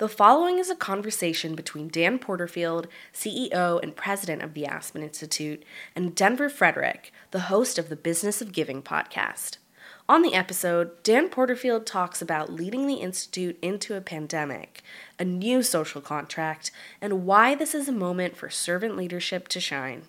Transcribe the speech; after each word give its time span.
The 0.00 0.08
following 0.08 0.58
is 0.58 0.70
a 0.70 0.74
conversation 0.74 1.54
between 1.54 1.88
Dan 1.88 2.18
Porterfield, 2.18 2.88
CEO 3.12 3.82
and 3.82 3.94
president 3.94 4.40
of 4.40 4.54
the 4.54 4.64
Aspen 4.64 5.02
Institute, 5.02 5.62
and 5.94 6.14
Denver 6.14 6.48
Frederick, 6.48 7.12
the 7.32 7.50
host 7.52 7.78
of 7.78 7.90
the 7.90 7.96
Business 7.96 8.40
of 8.40 8.54
Giving 8.54 8.80
podcast. 8.80 9.58
On 10.08 10.22
the 10.22 10.32
episode, 10.32 11.02
Dan 11.02 11.28
Porterfield 11.28 11.84
talks 11.84 12.22
about 12.22 12.50
leading 12.50 12.86
the 12.86 12.94
Institute 12.94 13.58
into 13.60 13.94
a 13.94 14.00
pandemic, 14.00 14.80
a 15.18 15.24
new 15.26 15.62
social 15.62 16.00
contract, 16.00 16.70
and 17.02 17.26
why 17.26 17.54
this 17.54 17.74
is 17.74 17.86
a 17.86 17.92
moment 17.92 18.38
for 18.38 18.48
servant 18.48 18.96
leadership 18.96 19.48
to 19.48 19.60
shine. 19.60 20.04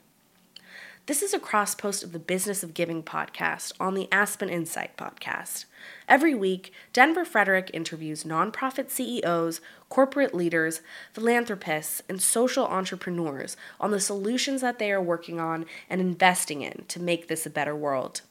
This 1.08 1.24
is 1.24 1.34
a 1.34 1.40
cross 1.40 1.74
post 1.74 2.04
of 2.04 2.12
the 2.12 2.20
Business 2.20 2.62
of 2.62 2.76
Giving 2.76 3.02
podcast 3.02 3.74
on 3.80 3.96
the 3.96 4.08
Aspen 4.12 4.50
Insight 4.50 4.96
podcast. 4.98 5.66
Every 6.08 6.36
week, 6.36 6.72
Denver 6.94 7.26
Frederick 7.26 7.72
interviews 7.74 8.24
nonprofit 8.24 8.92
CEOs, 8.92 9.62
corporate 9.90 10.36
leaders, 10.36 10.82
philanthropists, 11.12 12.04
and 12.08 12.22
social 12.22 12.68
entrepreneurs 12.68 13.58
on 13.80 13.90
the 13.90 14.00
solutions 14.00 14.62
that 14.62 14.78
they 14.78 14.92
are 14.92 15.02
working 15.02 15.40
on 15.40 15.66
and 15.90 16.02
investing 16.02 16.62
in 16.62 16.86
to 16.88 17.02
make 17.02 17.28
this 17.28 17.48
a 17.48 17.50
better 17.50 17.76
world. 17.76 18.22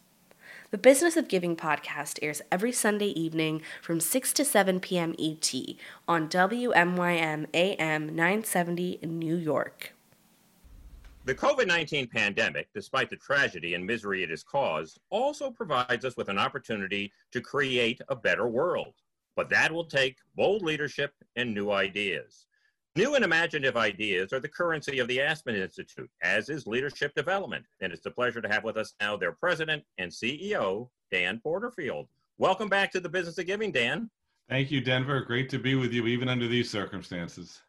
The 0.70 0.78
Business 0.78 1.16
of 1.16 1.26
Giving 1.26 1.56
podcast 1.56 2.20
airs 2.22 2.40
every 2.52 2.70
Sunday 2.70 3.08
evening 3.08 3.62
from 3.82 3.98
6 3.98 4.32
to 4.34 4.44
7 4.44 4.78
p.m. 4.78 5.16
ET 5.18 5.52
on 6.06 6.28
WNYM 6.28 7.46
AM 7.52 8.14
970 8.14 9.00
in 9.02 9.18
New 9.18 9.34
York. 9.34 9.92
The 11.30 11.36
COVID 11.36 11.68
19 11.68 12.08
pandemic, 12.08 12.70
despite 12.74 13.08
the 13.08 13.14
tragedy 13.14 13.74
and 13.74 13.86
misery 13.86 14.24
it 14.24 14.30
has 14.30 14.42
caused, 14.42 14.98
also 15.10 15.48
provides 15.48 16.04
us 16.04 16.16
with 16.16 16.28
an 16.28 16.38
opportunity 16.38 17.12
to 17.30 17.40
create 17.40 18.00
a 18.08 18.16
better 18.16 18.48
world. 18.48 18.94
But 19.36 19.48
that 19.50 19.70
will 19.70 19.84
take 19.84 20.16
bold 20.34 20.62
leadership 20.62 21.14
and 21.36 21.54
new 21.54 21.70
ideas. 21.70 22.46
New 22.96 23.14
and 23.14 23.24
imaginative 23.24 23.76
ideas 23.76 24.32
are 24.32 24.40
the 24.40 24.48
currency 24.48 24.98
of 24.98 25.06
the 25.06 25.20
Aspen 25.20 25.54
Institute, 25.54 26.10
as 26.20 26.48
is 26.48 26.66
leadership 26.66 27.14
development. 27.14 27.64
And 27.80 27.92
it's 27.92 28.06
a 28.06 28.10
pleasure 28.10 28.40
to 28.40 28.48
have 28.48 28.64
with 28.64 28.76
us 28.76 28.94
now 29.00 29.16
their 29.16 29.30
president 29.30 29.84
and 29.98 30.10
CEO, 30.10 30.88
Dan 31.12 31.38
Porterfield. 31.38 32.08
Welcome 32.38 32.68
back 32.68 32.90
to 32.90 32.98
the 32.98 33.08
Business 33.08 33.38
of 33.38 33.46
Giving, 33.46 33.70
Dan. 33.70 34.10
Thank 34.48 34.72
you, 34.72 34.80
Denver. 34.80 35.20
Great 35.20 35.48
to 35.50 35.60
be 35.60 35.76
with 35.76 35.92
you, 35.92 36.08
even 36.08 36.28
under 36.28 36.48
these 36.48 36.68
circumstances. 36.68 37.60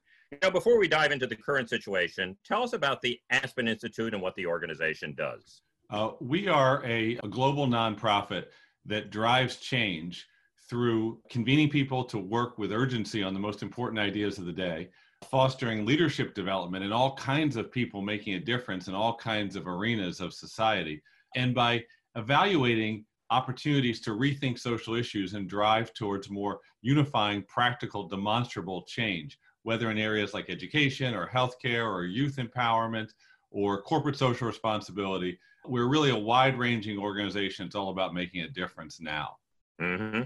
Now, 0.41 0.49
before 0.49 0.79
we 0.79 0.87
dive 0.87 1.11
into 1.11 1.27
the 1.27 1.35
current 1.35 1.69
situation, 1.69 2.37
tell 2.45 2.63
us 2.63 2.71
about 2.71 3.01
the 3.01 3.19
Aspen 3.31 3.67
Institute 3.67 4.13
and 4.13 4.23
what 4.23 4.33
the 4.35 4.45
organization 4.45 5.13
does. 5.13 5.61
Uh, 5.89 6.11
we 6.21 6.47
are 6.47 6.83
a, 6.85 7.17
a 7.21 7.27
global 7.27 7.67
nonprofit 7.67 8.45
that 8.85 9.11
drives 9.11 9.57
change 9.57 10.25
through 10.69 11.19
convening 11.29 11.69
people 11.69 12.05
to 12.05 12.17
work 12.17 12.57
with 12.57 12.71
urgency 12.71 13.21
on 13.23 13.33
the 13.33 13.39
most 13.39 13.61
important 13.61 13.99
ideas 13.99 14.37
of 14.37 14.45
the 14.45 14.53
day, 14.53 14.89
fostering 15.29 15.85
leadership 15.85 16.33
development 16.33 16.85
in 16.85 16.93
all 16.93 17.13
kinds 17.17 17.57
of 17.57 17.69
people 17.69 18.01
making 18.01 18.35
a 18.35 18.39
difference 18.39 18.87
in 18.87 18.95
all 18.95 19.15
kinds 19.17 19.57
of 19.57 19.67
arenas 19.67 20.21
of 20.21 20.33
society, 20.33 21.03
and 21.35 21.53
by 21.53 21.83
evaluating 22.15 23.03
opportunities 23.31 23.99
to 23.99 24.11
rethink 24.11 24.57
social 24.57 24.95
issues 24.95 25.33
and 25.33 25.49
drive 25.49 25.93
towards 25.93 26.29
more 26.29 26.61
unifying, 26.81 27.43
practical, 27.49 28.07
demonstrable 28.07 28.83
change 28.83 29.37
whether 29.63 29.91
in 29.91 29.97
areas 29.97 30.33
like 30.33 30.49
education 30.49 31.13
or 31.13 31.27
healthcare 31.27 31.85
or 31.85 32.05
youth 32.05 32.37
empowerment 32.37 33.09
or 33.51 33.81
corporate 33.81 34.17
social 34.17 34.47
responsibility. 34.47 35.37
We're 35.65 35.87
really 35.87 36.09
a 36.09 36.17
wide 36.17 36.57
ranging 36.57 36.97
organization. 36.97 37.65
It's 37.65 37.75
all 37.75 37.89
about 37.89 38.13
making 38.13 38.41
a 38.41 38.49
difference 38.49 38.99
now. 38.99 39.37
Mm-hmm. 39.79 40.23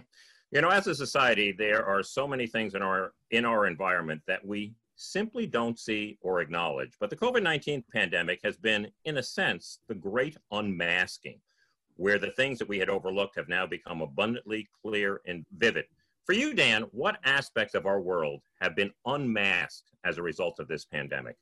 You 0.51 0.61
know, 0.61 0.69
as 0.69 0.87
a 0.87 0.95
society, 0.95 1.51
there 1.51 1.85
are 1.85 2.03
so 2.03 2.27
many 2.27 2.47
things 2.47 2.75
in 2.75 2.81
our 2.81 3.13
in 3.31 3.45
our 3.45 3.65
environment 3.65 4.21
that 4.27 4.45
we 4.45 4.73
simply 4.95 5.45
don't 5.45 5.77
see 5.77 6.17
or 6.21 6.39
acknowledge. 6.39 6.93
But 6.99 7.09
the 7.09 7.15
COVID 7.17 7.43
19 7.43 7.83
pandemic 7.93 8.39
has 8.43 8.57
been, 8.57 8.87
in 9.03 9.17
a 9.17 9.23
sense, 9.23 9.79
the 9.87 9.95
great 9.95 10.37
unmasking, 10.51 11.39
where 11.97 12.19
the 12.19 12.31
things 12.31 12.59
that 12.59 12.69
we 12.69 12.79
had 12.79 12.89
overlooked 12.89 13.35
have 13.35 13.49
now 13.49 13.65
become 13.65 14.01
abundantly 14.01 14.67
clear 14.81 15.21
and 15.25 15.45
vivid. 15.57 15.85
For 16.25 16.33
you, 16.33 16.55
Dan, 16.55 16.83
what 16.91 17.19
aspects 17.23 17.75
of 17.75 17.85
our 17.85 18.01
world 18.01 18.41
have 18.59 18.75
been 18.75 18.91
unmasked 19.05 19.91
as 20.05 20.17
a 20.17 20.23
result 20.23 20.59
of 20.59 20.67
this 20.67 20.83
pandemic? 20.83 21.35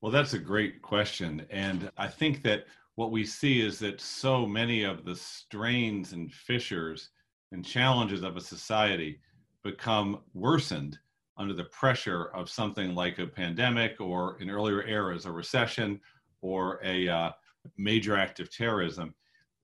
Well, 0.00 0.10
that's 0.10 0.32
a 0.32 0.38
great 0.38 0.80
question. 0.80 1.46
And 1.50 1.90
I 1.98 2.08
think 2.08 2.42
that 2.44 2.64
what 2.94 3.10
we 3.10 3.26
see 3.26 3.60
is 3.60 3.78
that 3.80 4.00
so 4.00 4.46
many 4.46 4.82
of 4.82 5.04
the 5.04 5.14
strains 5.14 6.14
and 6.14 6.32
fissures 6.32 7.10
and 7.52 7.62
challenges 7.62 8.22
of 8.22 8.38
a 8.38 8.40
society 8.40 9.20
become 9.62 10.20
worsened 10.32 10.98
under 11.36 11.52
the 11.52 11.64
pressure 11.64 12.26
of 12.34 12.48
something 12.48 12.94
like 12.94 13.18
a 13.18 13.26
pandemic 13.26 14.00
or 14.00 14.40
in 14.40 14.48
earlier 14.48 14.84
eras, 14.84 15.26
a 15.26 15.32
recession 15.32 16.00
or 16.40 16.80
a 16.82 17.08
uh, 17.08 17.30
major 17.76 18.16
act 18.16 18.40
of 18.40 18.50
terrorism. 18.50 19.14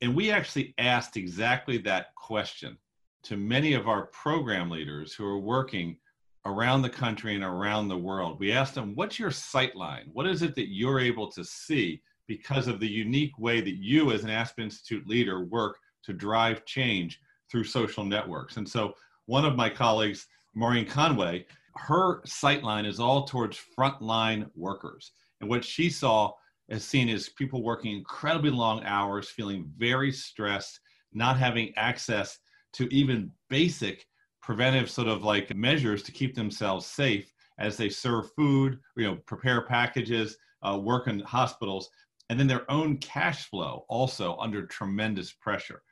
And 0.03 0.15
we 0.15 0.31
actually 0.31 0.75
asked 0.76 1.16
exactly 1.16 1.78
that 1.78 2.15
question 2.15 2.76
to 3.25 3.36
many 3.36 3.75
of 3.75 3.88
our 3.88 4.06
program 4.06 4.70
leaders 4.70 5.12
who 5.12 5.25
are 5.25 5.38
working 5.38 5.97
around 6.47 6.82
the 6.82 6.91
country 6.91 7.34
and 7.34 7.44
around 7.44 7.88
the 7.88 7.97
world. 7.97 8.41
We 8.41 8.53
asked 8.53 8.75
them, 8.75 8.94
what's 8.94 9.19
your 9.19 9.31
sight 9.31 9.76
line? 9.76 10.10
What 10.12 10.26
is 10.26 10.42
it 10.42 10.54
that 10.54 10.72
you're 10.72 11.00
able 11.00 11.31
to 11.32 11.44
see 11.44 12.03
because 12.26 12.66
of 12.66 12.81
the 12.81 12.88
unique 12.88 13.38
way 13.38 13.60
that 13.60 13.76
you 13.76 14.12
as 14.12 14.25
an 14.25 14.31
Aspen 14.31 14.64
Institute 14.64 15.06
leader 15.06 15.44
work 15.44 15.76
to 16.04 16.12
drive 16.12 16.64
change 16.64 17.20
through 17.50 17.64
social 17.64 18.04
networks? 18.04 18.56
And 18.56 18.69
so 18.69 18.94
one 19.26 19.44
of 19.44 19.56
my 19.56 19.69
colleagues, 19.69 20.26
Maureen 20.54 20.87
Conway, 20.87 21.47
her 21.76 22.22
sight 22.25 22.62
line 22.62 22.87
is 22.87 23.00
all 23.00 23.25
towards 23.25 23.60
frontline 23.78 24.48
workers. 24.56 25.12
And 25.41 25.48
what 25.48 25.64
she 25.64 25.91
saw 25.91 26.32
as 26.70 26.84
seen 26.84 27.08
as 27.08 27.28
people 27.28 27.62
working 27.62 27.97
incredibly 27.97 28.50
long 28.50 28.82
hours, 28.84 29.28
feeling 29.28 29.70
very 29.76 30.12
stressed, 30.12 30.81
not 31.12 31.37
having 31.37 31.72
access 31.76 32.38
to 32.75 32.92
even 32.94 33.31
basic 33.48 34.06
preventive 34.42 34.91
sort 34.91 35.08
of 35.08 35.22
like 35.22 35.54
measures 35.54 36.03
to 36.03 36.12
keep 36.12 36.34
themselves 36.34 36.86
safe 36.86 37.32
as 37.58 37.76
they 37.76 37.88
serve 37.88 38.32
food, 38.32 38.78
you 38.97 39.04
know, 39.04 39.16
prepare 39.26 39.62
packages, 39.66 40.36
uh, 40.62 40.78
work 40.78 41.06
in 41.08 41.20
hospitals, 41.20 41.91
and 42.28 42.38
then 42.38 42.47
their 42.47 42.70
own 42.70 42.97
cash 42.98 43.48
flow 43.48 43.84
also 43.88 44.36
under 44.38 44.66
tremendous 44.66 45.32
pressure. 45.32 45.82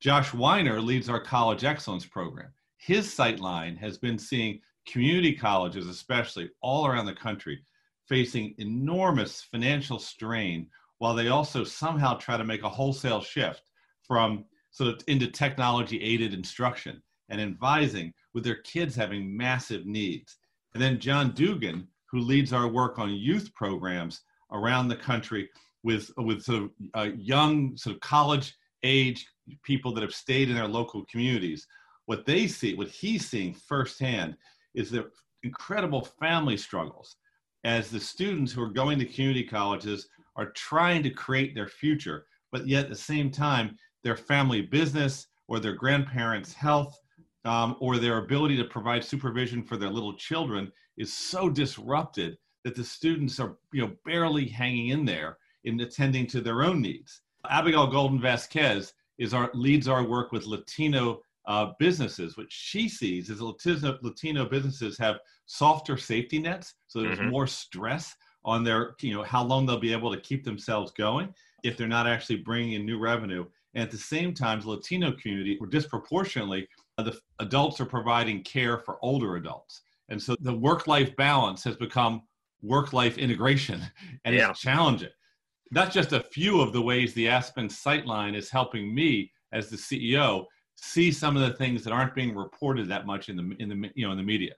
Josh 0.00 0.30
Wyner 0.30 0.82
leads 0.82 1.08
our 1.08 1.20
college 1.20 1.64
excellence 1.64 2.06
program. 2.06 2.52
His 2.78 3.08
sightline 3.08 3.76
has 3.78 3.98
been 3.98 4.18
seeing 4.18 4.60
community 4.86 5.34
colleges, 5.34 5.86
especially 5.88 6.50
all 6.62 6.86
around 6.86 7.06
the 7.06 7.14
country, 7.14 7.60
facing 8.08 8.54
enormous 8.58 9.42
financial 9.42 9.98
strain 9.98 10.68
while 10.98 11.14
they 11.14 11.28
also 11.28 11.64
somehow 11.64 12.14
try 12.14 12.36
to 12.36 12.44
make 12.44 12.62
a 12.62 12.68
wholesale 12.68 13.20
shift 13.20 13.62
from 14.02 14.44
so 14.78 14.94
into 15.08 15.26
technology 15.26 16.00
aided 16.00 16.32
instruction 16.32 17.02
and 17.30 17.40
advising 17.40 18.14
with 18.32 18.44
their 18.44 18.62
kids 18.62 18.94
having 18.94 19.36
massive 19.36 19.86
needs. 19.86 20.36
And 20.72 20.80
then 20.80 21.00
John 21.00 21.32
Dugan, 21.32 21.88
who 22.12 22.20
leads 22.20 22.52
our 22.52 22.68
work 22.68 23.00
on 23.00 23.10
youth 23.10 23.52
programs 23.54 24.20
around 24.52 24.86
the 24.86 24.94
country 24.94 25.50
with, 25.82 26.12
with 26.16 26.44
sort 26.44 26.62
of 26.62 26.70
uh, 26.94 27.08
young, 27.16 27.76
sort 27.76 27.96
of 27.96 28.00
college 28.02 28.54
age 28.84 29.26
people 29.64 29.92
that 29.94 30.02
have 30.02 30.14
stayed 30.14 30.48
in 30.48 30.54
their 30.54 30.68
local 30.68 31.04
communities. 31.10 31.66
What 32.06 32.24
they 32.24 32.46
see, 32.46 32.76
what 32.76 32.88
he's 32.88 33.28
seeing 33.28 33.54
firsthand, 33.54 34.36
is 34.76 34.92
the 34.92 35.10
incredible 35.42 36.06
family 36.20 36.56
struggles 36.56 37.16
as 37.64 37.90
the 37.90 37.98
students 37.98 38.52
who 38.52 38.62
are 38.62 38.70
going 38.70 39.00
to 39.00 39.04
community 39.04 39.42
colleges 39.42 40.08
are 40.36 40.52
trying 40.52 41.02
to 41.02 41.10
create 41.10 41.56
their 41.56 41.66
future, 41.66 42.26
but 42.52 42.68
yet 42.68 42.84
at 42.84 42.90
the 42.90 42.96
same 42.96 43.28
time, 43.28 43.76
their 44.04 44.16
family 44.16 44.62
business 44.62 45.26
or 45.48 45.58
their 45.58 45.74
grandparents' 45.74 46.52
health 46.52 46.98
um, 47.44 47.76
or 47.80 47.96
their 47.96 48.18
ability 48.18 48.56
to 48.56 48.64
provide 48.64 49.04
supervision 49.04 49.62
for 49.62 49.76
their 49.76 49.90
little 49.90 50.14
children 50.14 50.70
is 50.96 51.12
so 51.12 51.48
disrupted 51.48 52.36
that 52.64 52.74
the 52.74 52.84
students 52.84 53.40
are 53.40 53.56
you 53.72 53.82
know 53.82 53.92
barely 54.04 54.46
hanging 54.46 54.88
in 54.88 55.04
there 55.04 55.38
in 55.64 55.80
attending 55.80 56.26
to 56.26 56.40
their 56.40 56.62
own 56.62 56.80
needs. 56.80 57.22
Abigail 57.48 57.86
Golden 57.86 58.20
Vazquez 58.20 58.92
is 59.18 59.34
our 59.34 59.50
leads 59.54 59.88
our 59.88 60.04
work 60.04 60.32
with 60.32 60.46
Latino 60.46 61.20
uh, 61.46 61.72
businesses, 61.78 62.36
which 62.36 62.52
she 62.52 62.88
sees 62.88 63.30
is 63.30 63.40
Latino, 63.40 63.98
Latino 64.02 64.44
businesses 64.44 64.98
have 64.98 65.16
softer 65.46 65.96
safety 65.96 66.38
nets, 66.38 66.74
so 66.88 67.00
there's 67.00 67.18
mm-hmm. 67.18 67.30
more 67.30 67.46
stress 67.46 68.14
on 68.44 68.64
their 68.64 68.94
you 69.00 69.14
know 69.14 69.22
how 69.22 69.42
long 69.42 69.64
they'll 69.64 69.78
be 69.78 69.92
able 69.92 70.12
to 70.12 70.20
keep 70.20 70.44
themselves 70.44 70.92
going 70.92 71.32
if 71.64 71.76
they're 71.76 71.88
not 71.88 72.06
actually 72.06 72.36
bringing 72.36 72.74
in 72.74 72.84
new 72.86 72.98
revenue 72.98 73.44
and 73.74 73.82
at 73.82 73.90
the 73.90 73.98
same 73.98 74.34
time, 74.34 74.60
the 74.60 74.70
Latino 74.70 75.12
community, 75.12 75.56
where 75.58 75.68
disproportionately, 75.68 76.66
uh, 76.96 77.02
the 77.02 77.18
adults 77.38 77.80
are 77.80 77.86
providing 77.86 78.42
care 78.42 78.78
for 78.78 78.98
older 79.02 79.36
adults. 79.36 79.82
And 80.08 80.20
so 80.20 80.36
the 80.40 80.54
work 80.54 80.86
life 80.86 81.14
balance 81.16 81.62
has 81.64 81.76
become 81.76 82.22
work 82.62 82.92
life 82.92 83.18
integration, 83.18 83.82
and 84.24 84.34
yeah. 84.34 84.50
it's 84.50 84.60
challenging. 84.60 85.10
That's 85.70 85.94
just 85.94 86.12
a 86.12 86.20
few 86.20 86.60
of 86.60 86.72
the 86.72 86.80
ways 86.80 87.12
the 87.12 87.28
Aspen 87.28 87.68
Sightline 87.68 88.34
is 88.34 88.50
helping 88.50 88.94
me 88.94 89.30
as 89.52 89.68
the 89.68 89.76
CEO 89.76 90.46
see 90.76 91.10
some 91.10 91.36
of 91.36 91.42
the 91.42 91.56
things 91.56 91.82
that 91.84 91.92
aren't 91.92 92.14
being 92.14 92.34
reported 92.34 92.88
that 92.88 93.04
much 93.04 93.28
in 93.28 93.36
the 93.36 93.56
in 93.58 93.68
the 93.68 93.90
you 93.94 94.06
know 94.06 94.12
in 94.12 94.18
the 94.18 94.24
media. 94.24 94.54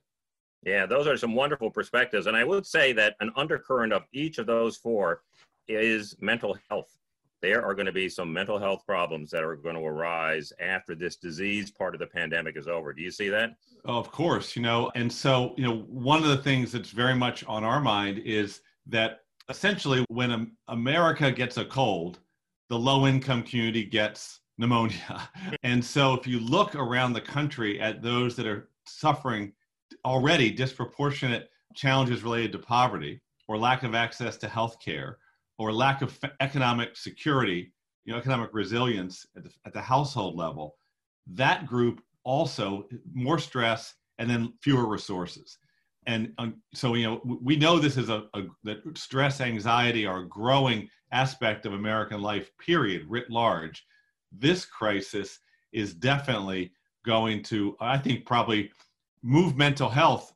Yeah, 0.63 0.85
those 0.85 1.07
are 1.07 1.17
some 1.17 1.33
wonderful 1.33 1.71
perspectives. 1.71 2.27
And 2.27 2.37
I 2.37 2.43
would 2.43 2.65
say 2.65 2.93
that 2.93 3.15
an 3.19 3.31
undercurrent 3.35 3.91
of 3.91 4.03
each 4.13 4.37
of 4.37 4.45
those 4.45 4.77
four 4.77 5.23
is 5.67 6.15
mental 6.21 6.55
health. 6.69 6.95
There 7.41 7.65
are 7.65 7.73
going 7.73 7.87
to 7.87 7.91
be 7.91 8.07
some 8.07 8.31
mental 8.31 8.59
health 8.59 8.83
problems 8.85 9.31
that 9.31 9.43
are 9.43 9.55
going 9.55 9.75
to 9.75 9.81
arise 9.81 10.53
after 10.59 10.93
this 10.93 11.15
disease 11.15 11.71
part 11.71 11.95
of 11.95 11.99
the 11.99 12.07
pandemic 12.07 12.55
is 12.55 12.67
over. 12.67 12.93
Do 12.93 13.01
you 13.01 13.11
see 13.11 13.29
that? 13.29 13.55
Oh, 13.85 13.97
of 13.97 14.11
course, 14.11 14.55
you 14.55 14.61
know, 14.61 14.91
and 14.93 15.11
so, 15.11 15.55
you 15.57 15.63
know, 15.63 15.79
one 15.89 16.21
of 16.21 16.29
the 16.29 16.37
things 16.37 16.71
that's 16.71 16.91
very 16.91 17.15
much 17.15 17.43
on 17.45 17.63
our 17.63 17.81
mind 17.81 18.19
is 18.19 18.61
that 18.85 19.21
essentially 19.49 20.05
when 20.09 20.51
America 20.67 21.31
gets 21.31 21.57
a 21.57 21.65
cold, 21.65 22.19
the 22.69 22.77
low 22.77 23.07
income 23.07 23.41
community 23.41 23.83
gets 23.83 24.41
pneumonia. 24.59 25.29
and 25.63 25.83
so 25.83 26.13
if 26.13 26.27
you 26.27 26.39
look 26.39 26.75
around 26.75 27.13
the 27.13 27.21
country 27.21 27.81
at 27.81 28.03
those 28.03 28.35
that 28.35 28.45
are 28.45 28.69
suffering 28.85 29.51
already 30.05 30.51
disproportionate 30.51 31.49
challenges 31.75 32.23
related 32.23 32.51
to 32.51 32.59
poverty 32.59 33.19
or 33.47 33.57
lack 33.57 33.83
of 33.83 33.95
access 33.95 34.37
to 34.37 34.47
health 34.47 34.77
care 34.79 35.17
or 35.61 35.71
lack 35.71 36.01
of 36.01 36.19
economic 36.39 36.97
security, 36.97 37.71
you 38.03 38.11
know, 38.11 38.17
economic 38.17 38.49
resilience 38.51 39.27
at 39.37 39.43
the, 39.43 39.51
at 39.67 39.73
the 39.73 39.81
household 39.81 40.35
level, 40.35 40.75
that 41.27 41.67
group 41.67 42.01
also 42.23 42.87
more 43.13 43.37
stress 43.37 43.93
and 44.17 44.27
then 44.27 44.53
fewer 44.63 44.87
resources. 44.87 45.59
And 46.07 46.33
um, 46.39 46.55
so, 46.73 46.95
you 46.95 47.05
know, 47.05 47.21
we 47.23 47.55
know 47.57 47.77
this 47.77 47.95
is 47.95 48.09
a, 48.09 48.23
a 48.33 48.41
that 48.63 48.79
stress, 48.97 49.39
anxiety 49.39 50.07
are 50.07 50.21
a 50.21 50.27
growing 50.27 50.89
aspect 51.11 51.67
of 51.67 51.73
American 51.73 52.23
life, 52.23 52.49
period, 52.57 53.05
writ 53.07 53.29
large. 53.29 53.85
This 54.31 54.65
crisis 54.65 55.37
is 55.73 55.93
definitely 55.93 56.71
going 57.05 57.43
to, 57.43 57.77
I 57.79 57.99
think, 57.99 58.25
probably 58.25 58.71
move 59.21 59.55
mental 59.55 59.89
health, 59.89 60.33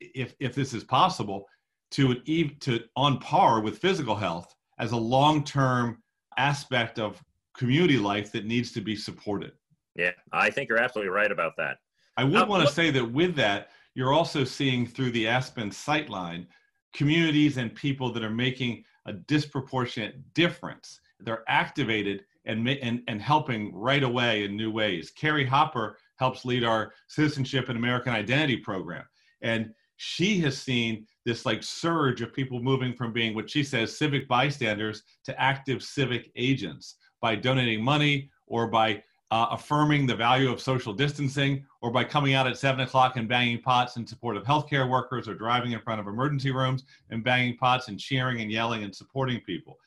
if 0.00 0.34
if 0.40 0.52
this 0.56 0.74
is 0.74 0.82
possible, 0.82 1.46
to 1.92 2.10
an, 2.10 2.56
to 2.58 2.80
on 2.96 3.18
par 3.18 3.60
with 3.60 3.78
physical 3.78 4.16
health 4.16 4.52
as 4.78 4.92
a 4.92 4.96
long 4.96 5.44
term 5.44 6.02
aspect 6.36 6.98
of 6.98 7.22
community 7.56 7.98
life 7.98 8.32
that 8.32 8.44
needs 8.44 8.72
to 8.72 8.80
be 8.80 8.96
supported. 8.96 9.52
Yeah, 9.94 10.10
I 10.32 10.50
think 10.50 10.68
you're 10.68 10.78
absolutely 10.78 11.10
right 11.10 11.30
about 11.30 11.52
that. 11.56 11.78
I 12.16 12.24
would 12.24 12.34
um, 12.34 12.48
want 12.48 12.66
to 12.66 12.72
say 12.72 12.90
that 12.90 13.04
with 13.04 13.36
that, 13.36 13.68
you're 13.94 14.12
also 14.12 14.44
seeing 14.44 14.86
through 14.86 15.12
the 15.12 15.28
Aspen 15.28 15.70
Sightline 15.70 16.46
communities 16.92 17.56
and 17.56 17.74
people 17.74 18.12
that 18.12 18.24
are 18.24 18.30
making 18.30 18.84
a 19.06 19.12
disproportionate 19.12 20.34
difference. 20.34 21.00
They're 21.20 21.44
activated 21.48 22.24
and, 22.44 22.68
and, 22.68 23.02
and 23.08 23.22
helping 23.22 23.74
right 23.74 24.02
away 24.02 24.44
in 24.44 24.56
new 24.56 24.70
ways. 24.70 25.10
Carrie 25.10 25.46
Hopper 25.46 25.98
helps 26.16 26.44
lead 26.44 26.64
our 26.64 26.92
citizenship 27.08 27.68
and 27.68 27.78
American 27.78 28.12
identity 28.12 28.56
program. 28.56 29.04
And 29.42 29.72
she 29.96 30.40
has 30.40 30.58
seen 30.58 31.06
this 31.24 31.46
like 31.46 31.62
surge 31.62 32.20
of 32.20 32.32
people 32.32 32.60
moving 32.62 32.94
from 32.94 33.12
being 33.12 33.34
what 33.34 33.48
she 33.48 33.62
says 33.62 33.96
civic 33.96 34.28
bystanders 34.28 35.02
to 35.24 35.40
active 35.40 35.82
civic 35.82 36.30
agents 36.36 36.96
by 37.20 37.34
donating 37.34 37.82
money 37.82 38.30
or 38.46 38.66
by 38.66 39.02
uh, 39.30 39.48
affirming 39.50 40.06
the 40.06 40.14
value 40.14 40.52
of 40.52 40.60
social 40.60 40.92
distancing 40.92 41.64
or 41.80 41.90
by 41.90 42.04
coming 42.04 42.34
out 42.34 42.46
at 42.46 42.58
seven 42.58 42.80
o'clock 42.82 43.16
and 43.16 43.28
banging 43.28 43.60
pots 43.60 43.96
in 43.96 44.06
support 44.06 44.36
of 44.36 44.44
healthcare 44.44 44.88
workers 44.88 45.26
or 45.26 45.34
driving 45.34 45.72
in 45.72 45.80
front 45.80 46.00
of 46.00 46.06
emergency 46.06 46.50
rooms 46.50 46.84
and 47.10 47.24
banging 47.24 47.56
pots 47.56 47.88
and 47.88 47.98
cheering 47.98 48.40
and 48.42 48.52
yelling 48.52 48.84
and 48.84 48.94
supporting 48.94 49.40
people. 49.40 49.78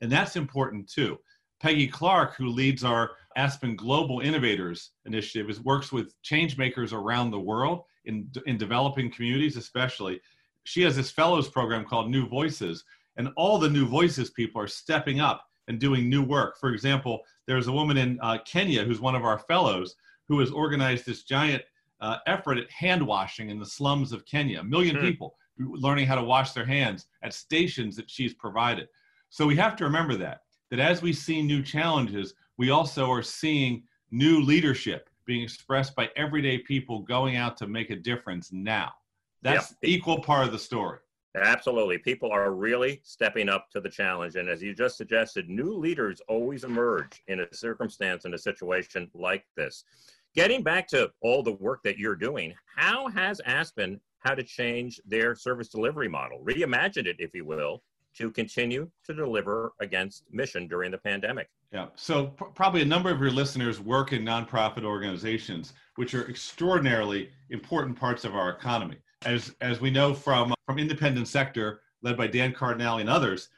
And 0.00 0.10
that's 0.10 0.36
important 0.36 0.88
too. 0.88 1.18
Peggy 1.60 1.86
Clark, 1.86 2.34
who 2.36 2.48
leads 2.48 2.84
our 2.84 3.12
Aspen 3.36 3.76
Global 3.76 4.20
Innovators 4.20 4.90
Initiative, 5.04 5.48
is, 5.50 5.60
works 5.60 5.92
with 5.92 6.20
change 6.22 6.58
makers 6.58 6.92
around 6.92 7.30
the 7.30 7.40
world 7.40 7.84
in, 8.04 8.30
in 8.46 8.58
developing 8.58 9.10
communities, 9.10 9.56
especially. 9.56 10.20
She 10.66 10.82
has 10.82 10.96
this 10.96 11.10
fellows 11.10 11.48
program 11.48 11.84
called 11.84 12.10
New 12.10 12.28
Voices, 12.28 12.84
and 13.16 13.30
all 13.36 13.58
the 13.58 13.70
New 13.70 13.86
Voices 13.86 14.30
people 14.30 14.60
are 14.60 14.66
stepping 14.66 15.20
up 15.20 15.44
and 15.68 15.78
doing 15.78 16.08
new 16.08 16.22
work. 16.22 16.58
For 16.58 16.70
example, 16.70 17.22
there's 17.46 17.68
a 17.68 17.72
woman 17.72 17.96
in 17.96 18.18
uh, 18.20 18.38
Kenya 18.44 18.84
who's 18.84 19.00
one 19.00 19.14
of 19.14 19.24
our 19.24 19.38
fellows 19.38 19.94
who 20.28 20.40
has 20.40 20.50
organized 20.50 21.06
this 21.06 21.22
giant 21.22 21.62
uh, 22.00 22.18
effort 22.26 22.58
at 22.58 22.70
hand 22.70 23.06
washing 23.06 23.48
in 23.48 23.58
the 23.58 23.66
slums 23.66 24.12
of 24.12 24.26
Kenya. 24.26 24.60
A 24.60 24.64
million 24.64 24.96
mm. 24.96 25.02
people 25.02 25.36
learning 25.58 26.06
how 26.06 26.16
to 26.16 26.24
wash 26.24 26.52
their 26.52 26.66
hands 26.66 27.06
at 27.22 27.32
stations 27.32 27.96
that 27.96 28.10
she's 28.10 28.34
provided. 28.34 28.88
So 29.30 29.46
we 29.46 29.56
have 29.56 29.76
to 29.76 29.84
remember 29.84 30.16
that 30.16 30.40
that 30.70 30.80
as 30.80 31.00
we 31.00 31.12
see 31.12 31.42
new 31.42 31.62
challenges, 31.62 32.34
we 32.58 32.70
also 32.70 33.08
are 33.08 33.22
seeing 33.22 33.84
new 34.10 34.40
leadership 34.40 35.08
being 35.26 35.42
expressed 35.42 35.94
by 35.94 36.10
everyday 36.16 36.58
people 36.58 37.02
going 37.02 37.36
out 37.36 37.56
to 37.58 37.68
make 37.68 37.90
a 37.90 37.96
difference 37.96 38.50
now. 38.52 38.92
That's 39.46 39.70
yep. 39.82 39.90
equal 39.90 40.20
part 40.20 40.46
of 40.46 40.52
the 40.52 40.58
story. 40.58 40.98
Absolutely. 41.36 41.98
People 41.98 42.30
are 42.32 42.52
really 42.52 43.00
stepping 43.04 43.48
up 43.48 43.70
to 43.70 43.80
the 43.80 43.90
challenge. 43.90 44.36
And 44.36 44.48
as 44.48 44.62
you 44.62 44.74
just 44.74 44.96
suggested, 44.96 45.48
new 45.48 45.74
leaders 45.74 46.20
always 46.28 46.64
emerge 46.64 47.22
in 47.28 47.40
a 47.40 47.54
circumstance, 47.54 48.24
in 48.24 48.34
a 48.34 48.38
situation 48.38 49.10
like 49.14 49.44
this. 49.56 49.84
Getting 50.34 50.62
back 50.62 50.88
to 50.88 51.10
all 51.20 51.42
the 51.42 51.52
work 51.52 51.80
that 51.84 51.98
you're 51.98 52.16
doing, 52.16 52.54
how 52.74 53.08
has 53.08 53.40
Aspen 53.44 54.00
had 54.20 54.36
to 54.36 54.42
change 54.42 55.00
their 55.06 55.34
service 55.34 55.68
delivery 55.68 56.08
model, 56.08 56.42
reimagined 56.42 57.06
it, 57.06 57.16
if 57.18 57.34
you 57.34 57.44
will, 57.44 57.82
to 58.16 58.30
continue 58.30 58.90
to 59.04 59.14
deliver 59.14 59.72
against 59.80 60.24
mission 60.32 60.66
during 60.66 60.90
the 60.90 60.98
pandemic. 60.98 61.48
Yeah. 61.72 61.86
So 61.96 62.28
pr- 62.28 62.44
probably 62.44 62.82
a 62.82 62.86
number 62.86 63.10
of 63.10 63.20
your 63.20 63.30
listeners 63.30 63.78
work 63.78 64.12
in 64.12 64.24
nonprofit 64.24 64.84
organizations, 64.84 65.74
which 65.96 66.14
are 66.14 66.28
extraordinarily 66.28 67.30
important 67.50 67.98
parts 67.98 68.24
of 68.24 68.34
our 68.34 68.50
economy. 68.50 68.96
As 69.26 69.54
as 69.60 69.80
we 69.80 69.90
know 69.90 70.14
from 70.14 70.54
from 70.64 70.78
independent 70.78 71.28
sector 71.28 71.80
led 72.00 72.16
by 72.16 72.28
Dan 72.28 72.52
Cardinali 72.52 73.02
and 73.02 73.10
others, 73.10 73.48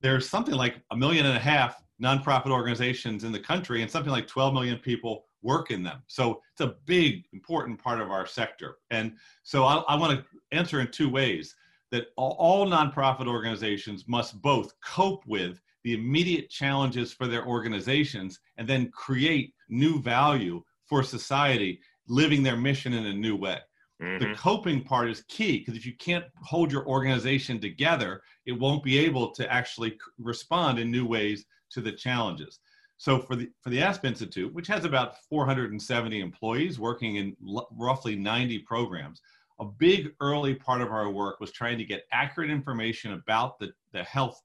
there's 0.00 0.28
something 0.28 0.54
like 0.54 0.80
a 0.90 0.96
million 0.96 1.26
and 1.26 1.36
a 1.36 1.40
half 1.40 1.82
nonprofit 2.02 2.50
organizations 2.50 3.24
in 3.24 3.32
the 3.32 3.40
country, 3.40 3.82
and 3.82 3.90
something 3.90 4.12
like 4.12 4.26
12 4.26 4.54
million 4.54 4.78
people 4.78 5.26
work 5.42 5.70
in 5.70 5.82
them. 5.82 6.02
So 6.06 6.40
it's 6.52 6.60
a 6.60 6.76
big, 6.86 7.24
important 7.32 7.82
part 7.82 8.00
of 8.00 8.10
our 8.10 8.26
sector. 8.26 8.78
And 8.90 9.12
so 9.42 9.64
I, 9.64 9.76
I 9.88 9.96
want 9.96 10.18
to 10.18 10.24
answer 10.56 10.80
in 10.80 10.90
two 10.90 11.08
ways 11.08 11.54
that 11.90 12.08
all, 12.16 12.36
all 12.38 12.66
nonprofit 12.66 13.26
organizations 13.26 14.04
must 14.08 14.40
both 14.42 14.72
cope 14.80 15.24
with 15.26 15.60
the 15.84 15.94
immediate 15.94 16.50
challenges 16.50 17.12
for 17.12 17.26
their 17.26 17.46
organizations 17.46 18.40
and 18.56 18.68
then 18.68 18.90
create 18.90 19.54
new 19.68 20.00
value 20.00 20.62
for 20.86 21.02
society, 21.02 21.80
living 22.08 22.42
their 22.42 22.56
mission 22.56 22.92
in 22.94 23.06
a 23.06 23.12
new 23.12 23.36
way. 23.36 23.58
Mm-hmm. 24.00 24.30
The 24.30 24.36
coping 24.36 24.84
part 24.84 25.10
is 25.10 25.24
key 25.28 25.58
because 25.58 25.74
if 25.74 25.84
you 25.84 25.94
can't 25.96 26.24
hold 26.42 26.70
your 26.70 26.86
organization 26.86 27.60
together, 27.60 28.22
it 28.46 28.52
won't 28.52 28.84
be 28.84 28.98
able 28.98 29.32
to 29.32 29.52
actually 29.52 29.98
respond 30.18 30.78
in 30.78 30.90
new 30.90 31.04
ways 31.06 31.44
to 31.70 31.80
the 31.80 31.92
challenges. 31.92 32.60
So 32.96 33.20
for 33.20 33.36
the 33.36 33.48
for 33.60 33.70
the 33.70 33.82
Aspen 33.82 34.10
Institute, 34.10 34.52
which 34.52 34.66
has 34.68 34.84
about 34.84 35.16
470 35.28 36.20
employees 36.20 36.78
working 36.78 37.16
in 37.16 37.36
l- 37.46 37.68
roughly 37.76 38.16
90 38.16 38.60
programs, 38.60 39.20
a 39.60 39.64
big 39.64 40.10
early 40.20 40.54
part 40.54 40.80
of 40.80 40.90
our 40.90 41.10
work 41.10 41.40
was 41.40 41.52
trying 41.52 41.78
to 41.78 41.84
get 41.84 42.06
accurate 42.12 42.50
information 42.50 43.12
about 43.12 43.58
the, 43.58 43.72
the 43.92 44.04
health, 44.04 44.40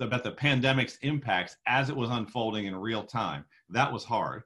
about 0.00 0.24
the 0.24 0.32
pandemic's 0.32 0.96
impacts 1.02 1.56
as 1.66 1.88
it 1.88 1.96
was 1.96 2.10
unfolding 2.10 2.66
in 2.66 2.76
real 2.76 3.04
time. 3.04 3.44
That 3.70 3.92
was 3.92 4.04
hard. 4.04 4.42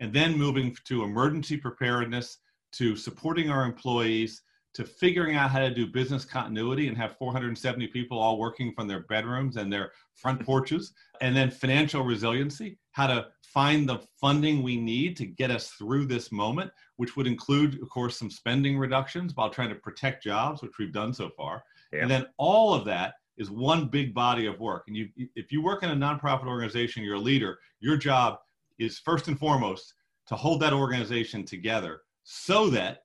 And 0.00 0.12
then 0.12 0.36
moving 0.36 0.76
to 0.84 1.04
emergency 1.04 1.56
preparedness, 1.56 2.38
to 2.78 2.96
supporting 2.96 3.50
our 3.50 3.64
employees, 3.64 4.42
to 4.74 4.84
figuring 4.84 5.36
out 5.36 5.50
how 5.50 5.60
to 5.60 5.72
do 5.72 5.86
business 5.86 6.24
continuity 6.24 6.88
and 6.88 6.96
have 6.96 7.16
470 7.16 7.86
people 7.88 8.18
all 8.18 8.38
working 8.38 8.72
from 8.74 8.86
their 8.86 9.00
bedrooms 9.00 9.56
and 9.56 9.72
their 9.72 9.92
front 10.14 10.40
porches, 10.46 10.92
and 11.20 11.34
then 11.34 11.50
financial 11.50 12.02
resiliency, 12.02 12.78
how 12.92 13.06
to 13.06 13.28
find 13.42 13.88
the 13.88 14.00
funding 14.20 14.62
we 14.62 14.76
need 14.76 15.16
to 15.16 15.24
get 15.24 15.50
us 15.50 15.70
through 15.70 16.04
this 16.04 16.30
moment, 16.30 16.70
which 16.96 17.16
would 17.16 17.26
include, 17.26 17.80
of 17.80 17.88
course, 17.88 18.18
some 18.18 18.30
spending 18.30 18.76
reductions 18.76 19.34
while 19.34 19.48
trying 19.48 19.70
to 19.70 19.74
protect 19.74 20.22
jobs, 20.22 20.60
which 20.60 20.78
we've 20.78 20.92
done 20.92 21.14
so 21.14 21.30
far. 21.30 21.62
Yeah. 21.90 22.02
And 22.02 22.10
then 22.10 22.26
all 22.36 22.74
of 22.74 22.84
that 22.84 23.14
is 23.38 23.50
one 23.50 23.86
big 23.86 24.12
body 24.12 24.46
of 24.46 24.60
work. 24.60 24.84
And 24.88 24.96
you, 24.96 25.08
if 25.34 25.52
you 25.52 25.62
work 25.62 25.82
in 25.82 25.90
a 25.90 25.96
nonprofit 25.96 26.46
organization, 26.46 27.02
you're 27.02 27.14
a 27.14 27.20
leader, 27.20 27.58
your 27.80 27.96
job 27.96 28.38
is 28.78 28.98
first 28.98 29.28
and 29.28 29.38
foremost 29.38 29.94
to 30.28 30.34
hold 30.34 30.60
that 30.60 30.72
organization 30.72 31.44
together 31.44 32.00
so 32.28 32.68
that 32.70 33.04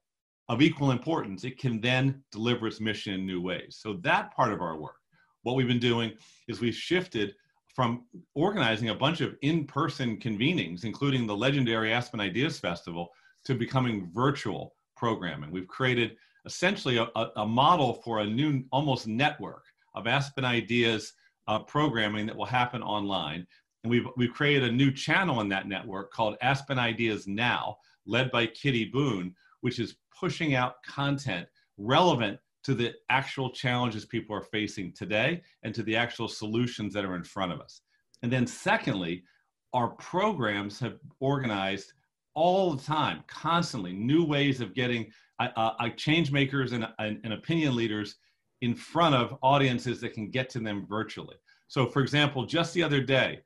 of 0.49 0.63
equal 0.63 0.89
importance, 0.89 1.43
it 1.43 1.59
can 1.59 1.79
then 1.79 2.23
deliver 2.31 2.65
its 2.65 2.81
mission 2.81 3.13
in 3.13 3.25
new 3.25 3.39
ways. 3.39 3.77
So 3.79 3.93
that 4.01 4.35
part 4.35 4.51
of 4.51 4.61
our 4.61 4.77
work, 4.77 4.95
what 5.43 5.55
we've 5.55 5.67
been 5.67 5.79
doing 5.79 6.13
is 6.47 6.59
we've 6.59 6.73
shifted 6.73 7.35
from 7.75 8.03
organizing 8.33 8.89
a 8.89 8.95
bunch 8.95 9.21
of 9.21 9.35
in-person 9.43 10.17
convenings, 10.17 10.85
including 10.85 11.27
the 11.27 11.37
legendary 11.37 11.93
Aspen 11.93 12.19
Ideas 12.19 12.59
Festival, 12.59 13.09
to 13.45 13.53
becoming 13.53 14.09
virtual 14.11 14.73
programming. 14.97 15.51
We've 15.51 15.67
created 15.67 16.17
essentially 16.45 16.97
a, 16.97 17.07
a 17.35 17.45
model 17.45 17.93
for 18.03 18.21
a 18.21 18.25
new 18.25 18.63
almost 18.71 19.05
network 19.05 19.65
of 19.93 20.07
Aspen 20.07 20.45
Ideas 20.45 21.13
uh, 21.47 21.59
programming 21.59 22.25
that 22.25 22.35
will 22.35 22.45
happen 22.45 22.81
online. 22.81 23.45
And 23.83 23.91
we've, 23.91 24.07
we've 24.17 24.33
created 24.33 24.63
a 24.63 24.71
new 24.71 24.91
channel 24.91 25.41
in 25.41 25.49
that 25.49 25.67
network 25.67 26.11
called 26.11 26.37
Aspen 26.41 26.79
Ideas 26.79 27.27
Now, 27.27 27.77
led 28.05 28.31
by 28.31 28.47
Kitty 28.47 28.85
Boone, 28.85 29.35
which 29.61 29.79
is 29.79 29.95
pushing 30.17 30.55
out 30.55 30.75
content 30.83 31.47
relevant 31.77 32.39
to 32.63 32.75
the 32.75 32.93
actual 33.09 33.49
challenges 33.49 34.05
people 34.05 34.35
are 34.35 34.43
facing 34.43 34.93
today 34.93 35.41
and 35.63 35.73
to 35.73 35.83
the 35.83 35.95
actual 35.95 36.27
solutions 36.27 36.93
that 36.93 37.05
are 37.05 37.15
in 37.15 37.23
front 37.23 37.51
of 37.51 37.59
us. 37.59 37.81
And 38.21 38.31
then, 38.31 38.45
secondly, 38.45 39.23
our 39.73 39.89
programs 39.89 40.79
have 40.79 40.99
organized 41.19 41.93
all 42.35 42.73
the 42.73 42.83
time, 42.83 43.23
constantly, 43.27 43.93
new 43.93 44.23
ways 44.23 44.61
of 44.61 44.73
getting 44.73 45.11
uh, 45.39 45.47
uh, 45.55 45.89
change 45.89 46.31
makers 46.31 46.71
and, 46.71 46.87
and, 46.99 47.19
and 47.23 47.33
opinion 47.33 47.75
leaders 47.75 48.15
in 48.61 48.75
front 48.75 49.15
of 49.15 49.35
audiences 49.41 49.99
that 50.01 50.13
can 50.13 50.29
get 50.29 50.49
to 50.49 50.59
them 50.59 50.85
virtually. 50.87 51.35
So, 51.67 51.87
for 51.87 52.01
example, 52.01 52.45
just 52.45 52.73
the 52.73 52.83
other 52.83 53.01
day, 53.01 53.39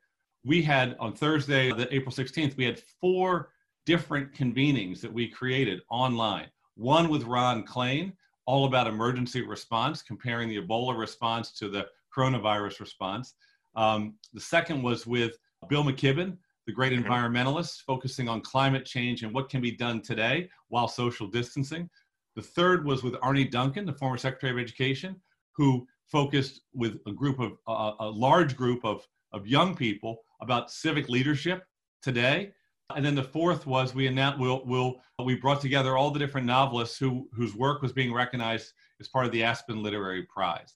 we 0.44 0.62
had 0.62 0.96
on 1.00 1.14
Thursday, 1.14 1.72
the 1.72 1.92
April 1.94 2.14
16th, 2.14 2.56
we 2.56 2.64
had 2.64 2.80
four 3.00 3.50
different 3.86 4.34
convenings 4.34 5.00
that 5.00 5.12
we 5.12 5.28
created 5.28 5.80
online. 5.90 6.48
One 6.74 7.08
with 7.08 7.22
Ron 7.24 7.64
Klain, 7.64 8.12
all 8.44 8.66
about 8.66 8.86
emergency 8.86 9.40
response, 9.40 10.02
comparing 10.02 10.48
the 10.48 10.60
Ebola 10.60 10.96
response 10.98 11.52
to 11.52 11.68
the 11.68 11.86
coronavirus 12.14 12.80
response. 12.80 13.34
Um, 13.74 14.14
the 14.34 14.40
second 14.40 14.82
was 14.82 15.06
with 15.06 15.38
Bill 15.68 15.84
McKibben, 15.84 16.36
the 16.66 16.72
great 16.72 16.92
mm-hmm. 16.92 17.10
environmentalist, 17.10 17.82
focusing 17.82 18.28
on 18.28 18.40
climate 18.40 18.84
change 18.84 19.22
and 19.22 19.32
what 19.32 19.48
can 19.48 19.60
be 19.60 19.70
done 19.70 20.02
today 20.02 20.48
while 20.68 20.88
social 20.88 21.26
distancing. 21.26 21.88
The 22.34 22.42
third 22.42 22.84
was 22.84 23.02
with 23.02 23.14
Arne 23.22 23.48
Duncan, 23.50 23.86
the 23.86 23.92
former 23.92 24.18
Secretary 24.18 24.52
of 24.52 24.58
Education, 24.58 25.16
who 25.52 25.86
focused 26.04 26.62
with 26.74 26.98
a 27.06 27.12
group 27.12 27.40
of 27.40 27.52
uh, 27.66 27.92
a 28.00 28.08
large 28.08 28.56
group 28.56 28.84
of, 28.84 29.06
of 29.32 29.46
young 29.46 29.74
people 29.74 30.18
about 30.40 30.70
civic 30.70 31.08
leadership 31.08 31.64
today. 32.02 32.52
And 32.94 33.04
then 33.04 33.14
the 33.14 33.22
fourth 33.22 33.66
was 33.66 33.94
we 33.94 34.06
announced 34.06 34.38
we'll, 34.38 34.64
we'll, 34.64 35.00
we 35.24 35.34
brought 35.34 35.60
together 35.60 35.96
all 35.96 36.10
the 36.10 36.18
different 36.18 36.46
novelists 36.46 36.96
who 36.98 37.28
whose 37.32 37.54
work 37.54 37.82
was 37.82 37.92
being 37.92 38.12
recognized 38.12 38.72
as 39.00 39.08
part 39.08 39.26
of 39.26 39.32
the 39.32 39.42
Aspen 39.42 39.82
Literary 39.82 40.22
Prize. 40.22 40.74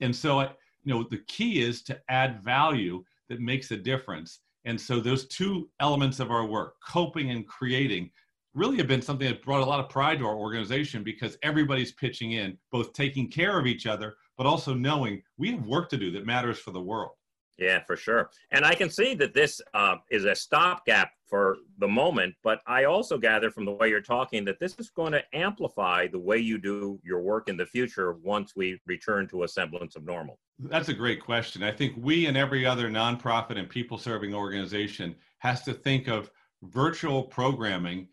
And 0.00 0.14
so, 0.14 0.40
you 0.40 0.94
know, 0.94 1.06
the 1.10 1.22
key 1.26 1.62
is 1.62 1.82
to 1.84 1.98
add 2.08 2.42
value 2.42 3.02
that 3.28 3.40
makes 3.40 3.70
a 3.70 3.76
difference. 3.76 4.40
And 4.64 4.80
so 4.80 5.00
those 5.00 5.26
two 5.28 5.70
elements 5.80 6.20
of 6.20 6.30
our 6.30 6.44
work, 6.44 6.74
coping 6.86 7.30
and 7.30 7.46
creating, 7.46 8.10
really 8.54 8.76
have 8.78 8.88
been 8.88 9.02
something 9.02 9.28
that 9.28 9.42
brought 9.42 9.62
a 9.62 9.66
lot 9.66 9.80
of 9.80 9.88
pride 9.88 10.18
to 10.18 10.26
our 10.26 10.36
organization 10.36 11.02
because 11.02 11.36
everybody's 11.42 11.92
pitching 11.92 12.32
in, 12.32 12.56
both 12.72 12.92
taking 12.92 13.30
care 13.30 13.58
of 13.58 13.66
each 13.66 13.86
other, 13.86 14.16
but 14.36 14.46
also 14.46 14.74
knowing 14.74 15.22
we 15.36 15.52
have 15.52 15.66
work 15.66 15.88
to 15.90 15.96
do 15.96 16.10
that 16.10 16.26
matters 16.26 16.58
for 16.58 16.70
the 16.70 16.80
world. 16.80 17.12
Yeah, 17.58 17.82
for 17.86 17.96
sure. 17.96 18.30
And 18.50 18.64
I 18.64 18.74
can 18.74 18.90
see 18.90 19.14
that 19.14 19.34
this 19.34 19.60
uh, 19.72 19.96
is 20.10 20.24
a 20.24 20.34
stopgap 20.34 21.10
for 21.28 21.58
the 21.78 21.88
moment, 21.88 22.34
but 22.42 22.60
I 22.66 22.84
also 22.84 23.18
gather 23.18 23.50
from 23.50 23.64
the 23.64 23.72
way 23.72 23.88
you're 23.88 24.00
talking 24.00 24.44
that 24.44 24.60
this 24.60 24.74
is 24.78 24.90
going 24.90 25.12
to 25.12 25.22
amplify 25.34 26.06
the 26.06 26.18
way 26.18 26.38
you 26.38 26.58
do 26.58 27.00
your 27.02 27.20
work 27.20 27.48
in 27.48 27.56
the 27.56 27.66
future 27.66 28.14
once 28.22 28.52
we 28.54 28.80
return 28.86 29.26
to 29.28 29.42
a 29.42 29.48
semblance 29.48 29.96
of 29.96 30.04
normal. 30.04 30.38
That's 30.58 30.88
a 30.88 30.94
great 30.94 31.22
question. 31.22 31.62
I 31.62 31.72
think 31.72 31.94
we 31.96 32.26
and 32.26 32.36
every 32.36 32.64
other 32.64 32.88
nonprofit 32.88 33.58
and 33.58 33.68
people 33.68 33.98
serving 33.98 34.34
organization 34.34 35.16
has 35.38 35.62
to 35.64 35.74
think 35.74 36.08
of 36.08 36.30
virtual 36.62 37.24
programming 37.24 38.08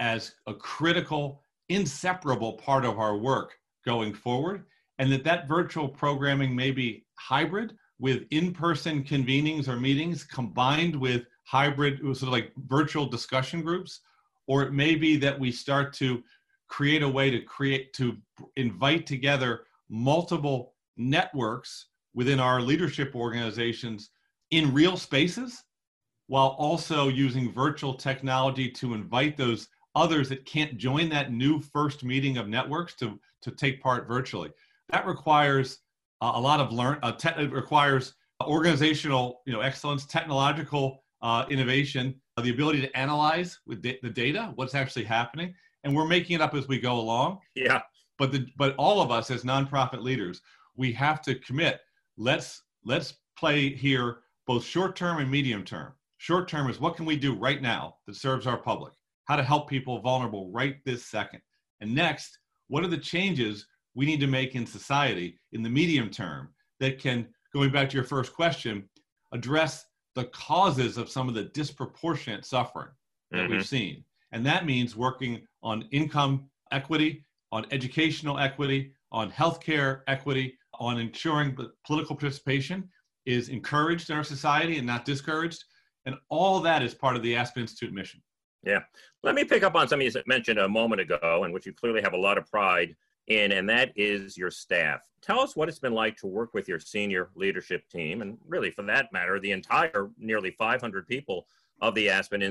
as 0.00 0.34
a 0.46 0.54
critical, 0.54 1.42
inseparable 1.68 2.54
part 2.54 2.84
of 2.84 2.98
our 2.98 3.16
work 3.16 3.54
going 3.84 4.12
forward, 4.14 4.64
and 4.98 5.10
that 5.12 5.24
that 5.24 5.48
virtual 5.48 5.88
programming 5.88 6.54
may 6.54 6.70
be 6.70 7.04
hybrid 7.14 7.74
with 7.98 8.24
in-person 8.30 9.04
convenings 9.04 9.68
or 9.68 9.76
meetings 9.76 10.24
combined 10.24 10.94
with 10.96 11.22
hybrid 11.52 11.98
sort 11.98 12.22
of 12.22 12.28
like 12.28 12.50
virtual 12.66 13.04
discussion 13.04 13.60
groups 13.60 14.00
or 14.46 14.62
it 14.62 14.72
may 14.72 14.94
be 14.94 15.18
that 15.18 15.38
we 15.38 15.52
start 15.52 15.92
to 15.92 16.22
create 16.66 17.02
a 17.02 17.08
way 17.08 17.30
to 17.30 17.42
create 17.42 17.92
to 17.92 18.16
invite 18.56 19.06
together 19.06 19.64
multiple 19.90 20.72
networks 20.96 21.88
within 22.14 22.40
our 22.40 22.62
leadership 22.62 23.14
organizations 23.14 24.08
in 24.50 24.72
real 24.72 24.96
spaces 24.96 25.64
while 26.28 26.56
also 26.58 27.10
using 27.10 27.52
virtual 27.52 27.92
technology 27.92 28.70
to 28.70 28.94
invite 28.94 29.36
those 29.36 29.68
others 29.94 30.30
that 30.30 30.46
can't 30.46 30.78
join 30.78 31.10
that 31.10 31.32
new 31.32 31.60
first 31.60 32.02
meeting 32.02 32.38
of 32.38 32.48
networks 32.48 32.94
to, 32.94 33.20
to 33.42 33.50
take 33.50 33.82
part 33.82 34.08
virtually. 34.08 34.48
That 34.88 35.06
requires 35.06 35.80
a 36.22 36.40
lot 36.40 36.60
of 36.60 36.72
learn. 36.72 36.98
Uh, 37.02 37.12
te- 37.12 37.42
it 37.42 37.52
requires 37.52 38.14
organizational, 38.40 39.42
you 39.44 39.52
know, 39.52 39.60
excellence, 39.60 40.06
technological 40.06 41.01
uh, 41.22 41.46
innovation, 41.48 42.14
the 42.42 42.50
ability 42.50 42.80
to 42.80 42.96
analyze 42.96 43.60
with 43.66 43.82
da- 43.82 43.98
the 44.02 44.10
data 44.10 44.52
what's 44.56 44.74
actually 44.74 45.04
happening, 45.04 45.54
and 45.84 45.94
we're 45.94 46.06
making 46.06 46.34
it 46.36 46.42
up 46.42 46.54
as 46.54 46.68
we 46.68 46.78
go 46.78 46.98
along. 46.98 47.38
Yeah. 47.54 47.82
But 48.18 48.32
the 48.32 48.46
but 48.56 48.74
all 48.76 49.00
of 49.00 49.10
us 49.10 49.30
as 49.30 49.42
nonprofit 49.42 50.02
leaders, 50.02 50.40
we 50.76 50.92
have 50.92 51.22
to 51.22 51.34
commit. 51.36 51.80
Let's 52.16 52.62
let's 52.84 53.14
play 53.38 53.74
here 53.74 54.18
both 54.46 54.64
short 54.64 54.96
term 54.96 55.18
and 55.18 55.30
medium 55.30 55.64
term. 55.64 55.92
Short 56.18 56.48
term 56.48 56.70
is 56.70 56.80
what 56.80 56.96
can 56.96 57.04
we 57.04 57.16
do 57.16 57.34
right 57.34 57.60
now 57.60 57.96
that 58.06 58.16
serves 58.16 58.46
our 58.46 58.58
public? 58.58 58.92
How 59.24 59.36
to 59.36 59.42
help 59.42 59.68
people 59.68 60.00
vulnerable 60.00 60.50
right 60.52 60.76
this 60.84 61.06
second. 61.06 61.40
And 61.80 61.94
next, 61.94 62.38
what 62.68 62.84
are 62.84 62.88
the 62.88 62.98
changes 62.98 63.66
we 63.94 64.06
need 64.06 64.20
to 64.20 64.26
make 64.26 64.54
in 64.54 64.66
society 64.66 65.38
in 65.52 65.62
the 65.62 65.68
medium 65.68 66.10
term 66.10 66.54
that 66.80 66.98
can, 66.98 67.28
going 67.52 67.70
back 67.70 67.88
to 67.90 67.96
your 67.96 68.04
first 68.04 68.32
question, 68.32 68.88
address 69.32 69.84
the 70.14 70.24
causes 70.24 70.98
of 70.98 71.08
some 71.08 71.28
of 71.28 71.34
the 71.34 71.44
disproportionate 71.44 72.44
suffering 72.44 72.90
that 73.30 73.38
mm-hmm. 73.38 73.52
we've 73.52 73.66
seen. 73.66 74.04
And 74.32 74.44
that 74.46 74.66
means 74.66 74.96
working 74.96 75.46
on 75.62 75.88
income 75.90 76.48
equity, 76.70 77.24
on 77.50 77.66
educational 77.70 78.38
equity, 78.38 78.92
on 79.10 79.30
healthcare 79.30 80.00
equity, 80.06 80.58
on 80.78 80.98
ensuring 80.98 81.54
that 81.56 81.70
political 81.86 82.16
participation 82.16 82.88
is 83.26 83.48
encouraged 83.50 84.10
in 84.10 84.16
our 84.16 84.24
society 84.24 84.78
and 84.78 84.86
not 84.86 85.04
discouraged. 85.04 85.64
And 86.06 86.16
all 86.28 86.60
that 86.60 86.82
is 86.82 86.94
part 86.94 87.14
of 87.14 87.22
the 87.22 87.36
Aspen 87.36 87.62
Institute 87.62 87.92
mission. 87.92 88.20
Yeah. 88.64 88.80
Let 89.22 89.34
me 89.34 89.44
pick 89.44 89.62
up 89.62 89.74
on 89.74 89.86
something 89.88 90.06
you 90.06 90.22
mentioned 90.26 90.58
a 90.58 90.68
moment 90.68 91.00
ago, 91.00 91.42
and 91.44 91.52
which 91.52 91.66
you 91.66 91.72
clearly 91.72 92.00
have 92.02 92.12
a 92.12 92.18
lot 92.18 92.38
of 92.38 92.50
pride 92.50 92.96
in, 93.28 93.52
and 93.52 93.68
that 93.68 93.92
is 93.96 94.36
your 94.36 94.50
staff. 94.50 95.00
Tell 95.22 95.40
us 95.40 95.54
what 95.54 95.68
it's 95.68 95.78
been 95.78 95.94
like 95.94 96.16
to 96.18 96.26
work 96.26 96.54
with 96.54 96.68
your 96.68 96.80
senior 96.80 97.30
leadership 97.34 97.88
team, 97.88 98.22
and 98.22 98.38
really, 98.46 98.70
for 98.70 98.82
that 98.82 99.12
matter, 99.12 99.38
the 99.38 99.52
entire 99.52 100.10
nearly 100.18 100.50
500 100.50 101.06
people 101.06 101.46
of 101.80 101.94
the 101.94 102.08
Aspen 102.08 102.42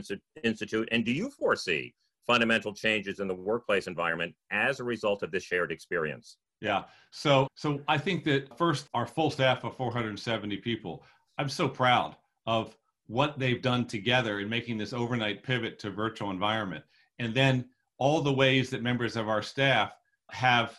Institute. 0.44 0.90
And 0.92 1.06
do 1.06 1.12
you 1.12 1.30
foresee 1.30 1.94
fundamental 2.26 2.74
changes 2.74 3.20
in 3.20 3.28
the 3.28 3.36
workplace 3.36 3.88
environment 3.88 4.36
as 4.52 4.80
a 4.80 4.84
result 4.84 5.24
of 5.24 5.32
this 5.32 5.44
shared 5.44 5.72
experience? 5.72 6.38
Yeah. 6.62 6.84
So, 7.10 7.48
so 7.56 7.82
I 7.88 7.98
think 7.98 8.24
that 8.26 8.56
first, 8.58 8.88
our 8.94 9.08
full 9.08 9.32
staff 9.32 9.64
of 9.64 9.76
470 9.76 10.58
people, 10.58 11.04
I'm 11.38 11.50
so 11.50 11.68
proud 11.68 12.16
of 12.46 12.78
what 13.08 13.40
they've 13.40 13.62
done 13.62 13.86
together 13.86 14.40
in 14.40 14.50
making 14.50 14.78
this 14.78 14.94
overnight 14.94 15.44
pivot 15.44 15.80
to 15.80 15.90
virtual 15.90 16.30
environment. 16.30 16.84
And 17.20 17.34
then 17.34 17.66
all 17.98 18.22
the 18.22 18.32
ways 18.32 18.70
that 18.70 18.84
members 18.84 19.16
of 19.16 19.28
our 19.28 19.42
staff 19.42 19.94
have 20.32 20.78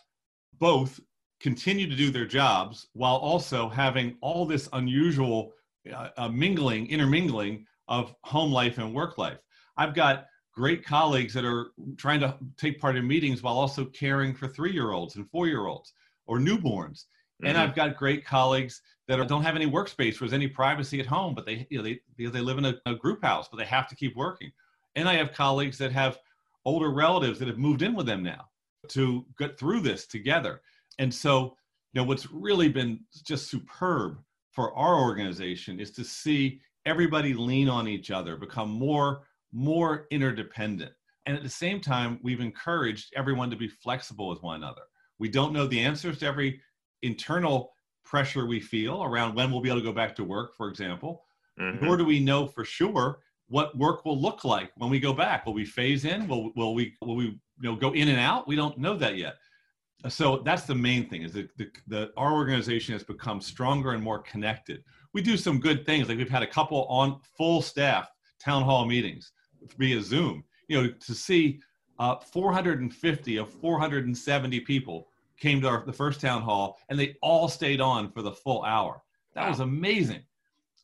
both 0.58 1.00
continue 1.40 1.88
to 1.88 1.96
do 1.96 2.10
their 2.10 2.26
jobs 2.26 2.88
while 2.92 3.16
also 3.16 3.68
having 3.68 4.16
all 4.20 4.46
this 4.46 4.68
unusual 4.72 5.52
uh, 5.92 6.08
uh, 6.16 6.28
mingling, 6.28 6.86
intermingling 6.88 7.66
of 7.88 8.14
home 8.22 8.52
life 8.52 8.78
and 8.78 8.94
work 8.94 9.18
life. 9.18 9.38
I've 9.76 9.94
got 9.94 10.26
great 10.54 10.84
colleagues 10.84 11.34
that 11.34 11.44
are 11.44 11.72
trying 11.96 12.20
to 12.20 12.36
take 12.56 12.80
part 12.80 12.96
in 12.96 13.06
meetings 13.06 13.42
while 13.42 13.58
also 13.58 13.86
caring 13.86 14.34
for 14.34 14.46
three-year-olds 14.46 15.16
and 15.16 15.28
four-year-olds 15.30 15.92
or 16.26 16.38
newborns. 16.38 17.06
Mm-hmm. 17.42 17.46
And 17.46 17.58
I've 17.58 17.74
got 17.74 17.96
great 17.96 18.24
colleagues 18.24 18.80
that 19.08 19.18
are, 19.18 19.24
don't 19.24 19.42
have 19.42 19.56
any 19.56 19.66
workspace 19.66 20.20
where 20.20 20.28
there's 20.28 20.32
any 20.32 20.46
privacy 20.46 21.00
at 21.00 21.06
home, 21.06 21.34
but 21.34 21.44
they, 21.44 21.66
you 21.70 21.78
know, 21.78 21.84
they, 21.84 22.00
because 22.16 22.32
they 22.32 22.40
live 22.40 22.58
in 22.58 22.66
a, 22.66 22.74
a 22.86 22.94
group 22.94 23.24
house, 23.24 23.48
but 23.50 23.56
they 23.56 23.64
have 23.64 23.88
to 23.88 23.96
keep 23.96 24.14
working. 24.14 24.52
And 24.94 25.08
I 25.08 25.14
have 25.14 25.32
colleagues 25.32 25.78
that 25.78 25.90
have 25.90 26.18
older 26.64 26.90
relatives 26.90 27.40
that 27.40 27.48
have 27.48 27.58
moved 27.58 27.82
in 27.82 27.94
with 27.94 28.06
them 28.06 28.22
now 28.22 28.48
to 28.88 29.24
get 29.38 29.58
through 29.58 29.80
this 29.80 30.06
together. 30.06 30.60
And 30.98 31.12
so, 31.12 31.56
you 31.92 32.00
know, 32.00 32.04
what's 32.04 32.30
really 32.30 32.68
been 32.68 33.00
just 33.24 33.50
superb 33.50 34.18
for 34.50 34.74
our 34.74 35.00
organization 35.00 35.80
is 35.80 35.90
to 35.92 36.04
see 36.04 36.60
everybody 36.84 37.34
lean 37.34 37.68
on 37.68 37.88
each 37.88 38.10
other, 38.10 38.36
become 38.36 38.70
more 38.70 39.22
more 39.54 40.06
interdependent. 40.10 40.92
And 41.26 41.36
at 41.36 41.42
the 41.42 41.48
same 41.48 41.80
time, 41.80 42.18
we've 42.22 42.40
encouraged 42.40 43.12
everyone 43.14 43.50
to 43.50 43.56
be 43.56 43.68
flexible 43.68 44.28
with 44.28 44.42
one 44.42 44.56
another. 44.56 44.82
We 45.18 45.28
don't 45.28 45.52
know 45.52 45.66
the 45.66 45.80
answers 45.80 46.18
to 46.18 46.26
every 46.26 46.60
internal 47.02 47.72
pressure 48.04 48.46
we 48.46 48.60
feel 48.60 49.04
around 49.04 49.34
when 49.34 49.50
we'll 49.50 49.60
be 49.60 49.68
able 49.68 49.80
to 49.80 49.84
go 49.84 49.92
back 49.92 50.16
to 50.16 50.24
work, 50.24 50.56
for 50.56 50.68
example, 50.68 51.22
mm-hmm. 51.60 51.84
nor 51.84 51.96
do 51.96 52.04
we 52.04 52.18
know 52.18 52.46
for 52.46 52.64
sure 52.64 53.20
what 53.52 53.76
work 53.76 54.04
will 54.04 54.20
look 54.20 54.44
like 54.44 54.72
when 54.76 54.90
we 54.90 54.98
go 54.98 55.12
back. 55.12 55.46
Will 55.46 55.52
we 55.52 55.64
phase 55.64 56.04
in? 56.04 56.26
Will, 56.26 56.52
will 56.56 56.74
we 56.74 56.94
will 57.00 57.16
we 57.16 57.24
you 57.24 57.38
know 57.60 57.76
go 57.76 57.92
in 57.92 58.08
and 58.08 58.18
out 58.18 58.48
we 58.48 58.56
don't 58.56 58.78
know 58.78 58.96
that 58.96 59.16
yet 59.16 59.34
so 60.08 60.42
that's 60.44 60.64
the 60.64 60.74
main 60.74 61.08
thing 61.08 61.22
is 61.22 61.32
that 61.32 61.56
the, 61.56 61.70
the, 61.86 62.10
our 62.16 62.32
organization 62.32 62.92
has 62.92 63.04
become 63.04 63.40
stronger 63.40 63.92
and 63.92 64.02
more 64.02 64.18
connected 64.18 64.82
we 65.12 65.22
do 65.22 65.36
some 65.36 65.60
good 65.60 65.86
things 65.86 66.08
like 66.08 66.18
we've 66.18 66.28
had 66.28 66.42
a 66.42 66.46
couple 66.46 66.86
on 66.86 67.20
full 67.36 67.62
staff 67.62 68.10
town 68.40 68.64
hall 68.64 68.84
meetings 68.84 69.30
via 69.78 70.02
zoom 70.02 70.42
you 70.66 70.82
know 70.82 70.90
to 70.90 71.14
see 71.14 71.60
uh, 72.00 72.16
450 72.16 73.36
of 73.36 73.48
470 73.48 74.60
people 74.60 75.08
came 75.38 75.60
to 75.60 75.68
our, 75.68 75.84
the 75.84 75.92
first 75.92 76.20
town 76.20 76.42
hall, 76.42 76.78
and 76.88 76.98
they 76.98 77.16
all 77.20 77.48
stayed 77.48 77.80
on 77.80 78.10
for 78.12 78.22
the 78.22 78.32
full 78.32 78.64
hour. 78.64 79.02
That 79.34 79.42
wow. 79.42 79.50
was 79.50 79.60
amazing. 79.60 80.22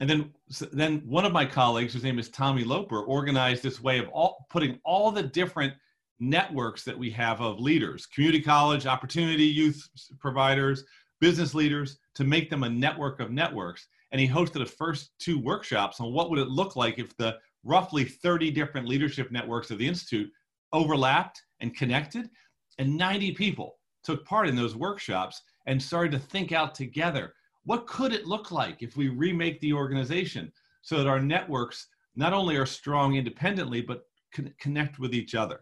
And 0.01 0.09
then, 0.09 0.33
then 0.73 1.03
one 1.05 1.25
of 1.25 1.33
my 1.33 1.45
colleagues, 1.45 1.93
whose 1.93 2.05
name 2.05 2.19
is 2.19 2.29
Tommy 2.29 2.63
Loper, 2.63 3.03
organized 3.03 3.63
this 3.63 3.81
way 3.81 3.99
of 3.99 4.09
all, 4.09 4.47
putting 4.49 4.79
all 4.85 5.11
the 5.11 5.23
different 5.23 5.75
networks 6.21 6.85
that 6.85 6.99
we 6.99 7.11
have 7.11 7.41
of 7.41 7.61
leaders, 7.61 8.07
community 8.07 8.41
college, 8.41 8.87
opportunity 8.87 9.45
youth 9.45 9.89
providers, 10.19 10.85
business 11.21 11.55
leaders, 11.55 11.99
to 12.15 12.25
make 12.25 12.49
them 12.49 12.63
a 12.63 12.69
network 12.69 13.21
of 13.21 13.31
networks. 13.31 13.89
And 14.13 14.21
he 14.21 14.29
hosted 14.29 14.55
the 14.55 14.67
first 14.67 15.11
two 15.19 15.39
workshops 15.39 16.01
on 16.01 16.13
what 16.13 16.31
would 16.31 16.39
it 16.39 16.49
look 16.49 16.77
like 16.77 16.99
if 16.99 17.17
the 17.17 17.39
roughly 17.65 18.05
30 18.05 18.51
different 18.53 18.89
leadership 18.89 19.31
networks 19.31 19.71
of 19.71 19.79
the 19.79 19.87
Institute 19.87 20.31
overlapped 20.73 21.43
and 21.61 21.77
connected. 21.77 22.31
And 22.79 22.97
90 22.97 23.33
people 23.33 23.79
took 24.05 24.25
part 24.25 24.49
in 24.49 24.57
those 24.57 24.77
workshops 24.77 25.43
and 25.67 25.83
started 25.83 26.13
to 26.13 26.19
think 26.19 26.53
out 26.53 26.75
together 26.75 27.35
what 27.65 27.87
could 27.87 28.13
it 28.13 28.27
look 28.27 28.51
like 28.51 28.83
if 28.83 28.97
we 28.97 29.09
remake 29.09 29.61
the 29.61 29.73
organization 29.73 30.53
so 30.83 30.97
that 30.97 31.07
our 31.07 31.21
networks 31.21 31.89
not 32.17 32.33
only 32.33 32.57
are 32.57 32.67
strong 32.67 33.17
independently, 33.17 33.81
but 33.83 34.05
can 34.33 34.53
connect 34.59 34.99
with 34.99 35.15
each 35.15 35.35
other? 35.35 35.61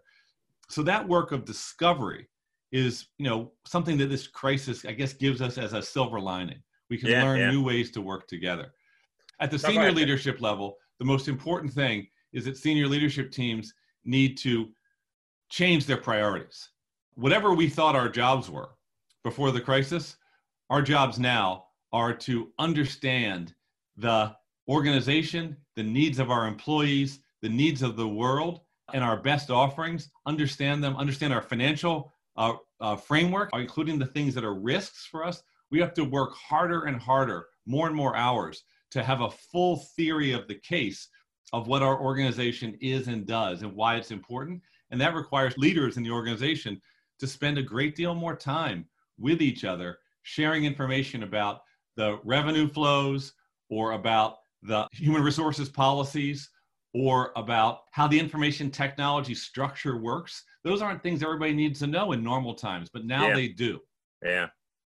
So 0.69 0.83
that 0.83 1.07
work 1.07 1.33
of 1.33 1.45
discovery 1.45 2.29
is, 2.73 3.07
you 3.19 3.29
know, 3.29 3.53
something 3.67 3.97
that 3.99 4.09
this 4.09 4.27
crisis, 4.27 4.85
I 4.85 4.93
guess, 4.93 5.13
gives 5.13 5.41
us 5.41 5.59
as 5.59 5.73
a 5.73 5.83
silver 5.83 6.21
lining. 6.21 6.63
We 6.91 6.99
can 6.99 7.11
yeah, 7.11 7.25
learn 7.25 7.39
yeah. 7.39 7.51
new 7.51 7.63
ways 7.63 7.91
to 7.93 8.01
work 8.01 8.29
together. 8.29 8.73
At 9.41 9.51
the 9.51 9.59
senior 9.59 9.93
leadership 9.93 10.41
level, 10.41 10.77
the 10.99 11.05
most 11.05 11.29
important 11.29 11.73
thing 11.73 12.07
is 12.33 12.45
that 12.45 12.57
senior 12.57 12.87
leadership 12.87 13.31
teams 13.31 13.73
need 14.05 14.37
to 14.39 14.69
change 15.49 15.87
their 15.87 15.97
priorities. 15.97 16.71
Whatever 17.15 17.55
we 17.55 17.69
thought 17.69 17.97
our 17.97 18.09
jobs 18.09 18.51
were 18.51 18.71
before 19.25 19.51
the 19.51 19.61
crisis, 19.61 20.17
our 20.71 20.83
jobs 20.83 21.19
now 21.19 21.66
are 21.93 22.15
to 22.15 22.53
understand 22.59 23.55
the 23.97 24.35
organization, 24.69 25.57
the 25.77 25.83
needs 25.83 26.19
of 26.19 26.31
our 26.31 26.47
employees, 26.47 27.21
the 27.43 27.49
needs 27.49 27.83
of 27.83 27.97
the 27.97 28.09
world, 28.09 28.61
and 28.93 29.03
our 29.03 29.17
best 29.17 29.51
offerings, 29.51 30.11
understand 30.27 30.83
them, 30.83 30.97
understand 30.97 31.33
our 31.33 31.43
financial 31.43 32.13
uh, 32.37 32.55
uh, 32.81 32.97
framework, 32.97 33.51
including 33.55 33.99
the 33.99 34.07
things 34.07 34.35
that 34.35 34.45
are 34.45 34.55
risks 34.55 35.07
for 35.07 35.25
us. 35.25 35.43
We 35.71 35.81
have 35.81 35.95
to 35.95 36.05
work 36.05 36.35
harder 36.35 36.85
and 36.85 37.01
harder, 37.01 37.47
more 37.67 37.87
and 37.87 37.97
more 37.97 38.17
hours, 38.17 38.63
to 38.93 39.03
have 39.03 39.21
a 39.21 39.31
full 39.31 39.79
theory 39.97 40.33
of 40.33 40.47
the 40.47 40.55
case 40.55 41.09
of 41.53 41.67
what 41.67 41.83
our 41.83 42.01
organization 42.01 42.77
is 42.81 43.09
and 43.09 43.27
does 43.27 43.63
and 43.63 43.75
why 43.75 43.97
it's 43.97 44.11
important. 44.11 44.61
And 44.91 45.01
that 45.01 45.15
requires 45.15 45.57
leaders 45.57 45.97
in 45.97 46.03
the 46.03 46.11
organization 46.11 46.81
to 47.19 47.27
spend 47.27 47.59
a 47.59 47.63
great 47.63 47.97
deal 47.97 48.15
more 48.15 48.37
time 48.37 48.87
with 49.19 49.41
each 49.41 49.65
other, 49.65 49.99
sharing 50.23 50.65
information 50.65 51.23
about 51.23 51.63
the 51.97 52.19
revenue 52.25 52.69
flows 52.69 53.33
or 53.69 53.93
about 53.93 54.37
the 54.63 54.87
human 54.93 55.23
resources 55.23 55.69
policies 55.69 56.51
or 56.95 57.33
about 57.37 57.81
how 57.91 58.07
the 58.07 58.19
information 58.19 58.71
technology 58.71 59.35
structure 59.35 59.99
works. 59.99 60.43
Those 60.65 60.83
aren't 60.83 61.03
things 61.03 61.23
everybody 61.23 61.53
needs 61.53 61.79
to 61.81 61.87
know 61.87 62.13
in 62.13 62.25
normal 62.25 62.55
times, 62.55 62.89
but 62.93 63.05
now 63.05 63.29
yeah. 63.29 63.35
they 63.35 63.49
do. 63.49 63.81
Yeah. 64.25 64.47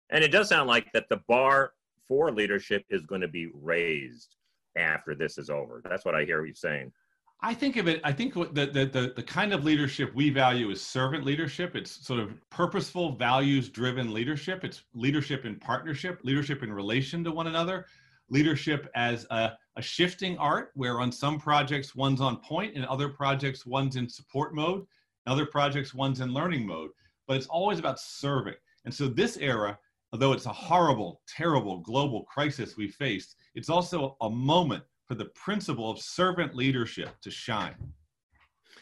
And 0.09 0.23
it 0.23 0.29
does 0.31 0.49
sound 0.49 0.67
like 0.67 0.91
that 0.93 1.09
the 1.09 1.21
bar 1.27 1.73
for 2.07 2.31
leadership 2.31 2.85
is 2.89 3.05
going 3.05 3.21
to 3.21 3.27
be 3.27 3.49
raised 3.53 4.35
after 4.77 5.15
this 5.15 5.37
is 5.37 5.49
over. 5.49 5.81
That's 5.83 6.05
what 6.05 6.15
I 6.15 6.23
hear 6.23 6.45
you 6.45 6.53
saying. 6.53 6.93
I 7.41 7.53
think 7.53 7.77
of 7.77 7.87
it, 7.87 8.01
I 8.03 8.11
think 8.11 8.33
the, 8.33 8.45
the, 8.45 8.85
the, 8.85 9.13
the, 9.15 9.23
kind 9.23 9.53
of 9.53 9.63
leadership 9.63 10.13
we 10.15 10.31
value 10.31 10.71
is 10.71 10.81
servant 10.81 11.23
leadership. 11.23 11.75
It's 11.75 12.05
sort 12.05 12.19
of 12.19 12.31
purposeful, 12.49 13.15
values 13.15 13.69
driven 13.69 14.11
leadership. 14.11 14.63
It's 14.63 14.83
leadership 14.95 15.45
in 15.45 15.55
partnership, 15.57 16.19
leadership 16.23 16.63
in 16.63 16.73
relation 16.73 17.23
to 17.25 17.31
one 17.31 17.45
another, 17.45 17.85
leadership 18.29 18.89
as 18.95 19.27
a, 19.29 19.51
a 19.75 19.81
shifting 19.81 20.35
art 20.39 20.71
where 20.73 20.99
on 20.99 21.11
some 21.11 21.39
projects 21.39 21.95
one's 21.95 22.21
on 22.21 22.37
point, 22.37 22.73
in 22.73 22.83
other 22.85 23.07
projects 23.07 23.67
one's 23.67 23.97
in 23.97 24.09
support 24.09 24.55
mode, 24.55 24.87
in 25.27 25.31
other 25.31 25.45
projects 25.45 25.93
one's 25.93 26.21
in 26.21 26.33
learning 26.33 26.65
mode. 26.65 26.89
But 27.27 27.37
it's 27.37 27.47
always 27.47 27.77
about 27.77 27.99
serving. 27.99 28.55
And 28.85 28.93
so 28.93 29.07
this 29.07 29.37
era, 29.37 29.77
although 30.11 30.31
it's 30.31 30.47
a 30.47 30.53
horrible, 30.53 31.21
terrible 31.27 31.81
global 31.81 32.23
crisis 32.23 32.75
we 32.77 32.87
faced, 32.87 33.35
it's 33.53 33.69
also 33.69 34.17
a 34.21 34.29
moment 34.29 34.83
for 35.07 35.15
the 35.15 35.25
principle 35.25 35.89
of 35.89 35.99
servant 35.99 36.55
leadership 36.55 37.09
to 37.21 37.31
shine. 37.31 37.75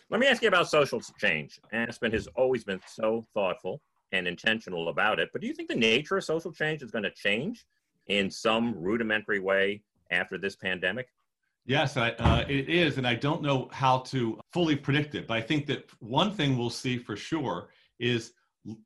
Let 0.10 0.20
me 0.20 0.28
ask 0.28 0.42
you 0.42 0.48
about 0.48 0.70
social 0.70 1.02
change. 1.20 1.60
Aspen 1.72 2.12
has 2.12 2.28
always 2.36 2.64
been 2.64 2.82
so 2.88 3.26
thoughtful 3.34 3.82
and 4.12 4.28
intentional 4.28 4.90
about 4.90 5.20
it, 5.20 5.30
but 5.32 5.42
do 5.42 5.48
you 5.48 5.54
think 5.54 5.70
the 5.70 5.76
nature 5.76 6.18
of 6.18 6.24
social 6.24 6.52
change 6.52 6.82
is 6.82 6.92
going 6.92 7.04
to 7.04 7.12
change 7.12 7.66
in 8.08 8.30
some 8.30 8.76
rudimentary 8.78 9.40
way 9.40 9.82
after 10.12 10.38
this 10.38 10.56
pandemic? 10.56 11.08
Yes, 11.66 11.98
I, 11.98 12.12
uh, 12.12 12.46
it 12.48 12.70
is, 12.70 13.00
and 13.00 13.08
I 13.08 13.16
don't 13.16 13.42
know 13.42 13.68
how 13.72 14.00
to 14.00 14.40
fully 14.54 14.76
predict 14.76 15.16
it. 15.16 15.28
But 15.28 15.38
I 15.38 15.42
think 15.42 15.66
that 15.68 15.90
one 16.00 16.32
thing 16.32 16.58
we'll 16.58 16.70
see 16.70 16.98
for 16.98 17.16
sure 17.16 17.70
is 18.00 18.34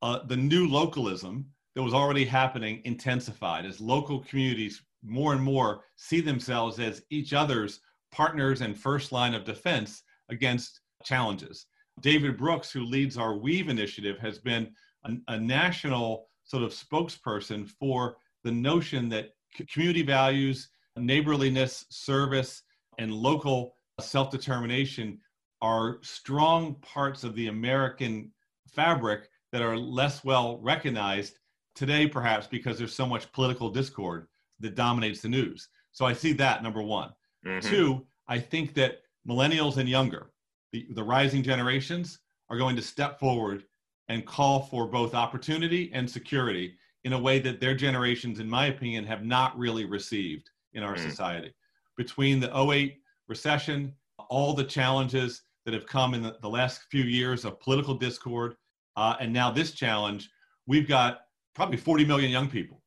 uh, 0.01 0.19
the 0.27 0.37
new 0.37 0.67
localism 0.67 1.45
that 1.75 1.83
was 1.83 1.93
already 1.93 2.23
happening 2.23 2.81
intensified 2.85 3.65
as 3.65 3.81
local 3.81 4.19
communities 4.19 4.81
more 5.03 5.33
and 5.33 5.41
more 5.41 5.81
see 5.95 6.21
themselves 6.21 6.79
as 6.79 7.03
each 7.09 7.33
other's 7.33 7.79
partners 8.11 8.61
and 8.61 8.77
first 8.77 9.11
line 9.11 9.33
of 9.33 9.45
defense 9.45 10.03
against 10.29 10.81
challenges. 11.03 11.65
David 12.01 12.37
Brooks, 12.37 12.71
who 12.71 12.83
leads 12.83 13.17
our 13.17 13.35
Weave 13.35 13.69
initiative, 13.69 14.17
has 14.19 14.39
been 14.39 14.71
a, 15.05 15.13
a 15.27 15.39
national 15.39 16.27
sort 16.43 16.63
of 16.63 16.71
spokesperson 16.71 17.69
for 17.69 18.17
the 18.43 18.51
notion 18.51 19.09
that 19.09 19.31
community 19.69 20.01
values, 20.01 20.69
neighborliness, 20.97 21.85
service, 21.89 22.63
and 22.97 23.13
local 23.13 23.75
self 23.99 24.31
determination 24.31 25.19
are 25.61 25.99
strong 26.01 26.75
parts 26.75 27.23
of 27.23 27.35
the 27.35 27.47
American 27.47 28.31
fabric 28.67 29.29
that 29.51 29.61
are 29.61 29.77
less 29.77 30.23
well 30.23 30.57
recognized 30.61 31.39
today, 31.75 32.07
perhaps 32.07 32.47
because 32.47 32.77
there's 32.77 32.93
so 32.93 33.05
much 33.05 33.31
political 33.33 33.69
discord 33.69 34.27
that 34.59 34.75
dominates 34.75 35.21
the 35.21 35.29
news. 35.29 35.69
So 35.91 36.05
I 36.05 36.13
see 36.13 36.33
that 36.33 36.63
number 36.63 36.81
one. 36.81 37.11
Mm-hmm. 37.45 37.67
Two, 37.67 38.05
I 38.27 38.39
think 38.39 38.73
that 38.75 39.01
millennials 39.27 39.77
and 39.77 39.89
younger, 39.89 40.31
the, 40.71 40.87
the 40.91 41.03
rising 41.03 41.43
generations, 41.43 42.19
are 42.49 42.57
going 42.57 42.75
to 42.75 42.81
step 42.81 43.19
forward 43.19 43.63
and 44.07 44.25
call 44.25 44.61
for 44.61 44.87
both 44.87 45.13
opportunity 45.13 45.91
and 45.93 46.09
security 46.09 46.75
in 47.03 47.13
a 47.13 47.19
way 47.19 47.39
that 47.39 47.61
their 47.61 47.75
generations, 47.75 48.39
in 48.39 48.49
my 48.49 48.67
opinion, 48.67 49.05
have 49.05 49.23
not 49.23 49.57
really 49.57 49.85
received 49.85 50.49
in 50.73 50.83
our 50.83 50.95
mm. 50.95 51.09
society. 51.09 51.53
Between 51.95 52.39
the 52.39 52.55
08 52.55 52.97
recession, 53.27 53.93
all 54.29 54.53
the 54.53 54.63
challenges 54.63 55.43
that 55.65 55.73
have 55.73 55.85
come 55.85 56.13
in 56.13 56.23
the, 56.23 56.37
the 56.41 56.49
last 56.49 56.81
few 56.89 57.03
years 57.03 57.45
of 57.45 57.59
political 57.59 57.93
discord, 57.93 58.55
uh, 58.95 59.15
and 59.19 59.31
now 59.31 59.51
this 59.51 59.71
challenge, 59.71 60.29
we've 60.67 60.87
got 60.87 61.21
probably 61.55 61.77
40 61.77 62.05
million 62.05 62.31
young 62.31 62.49
people 62.49 62.81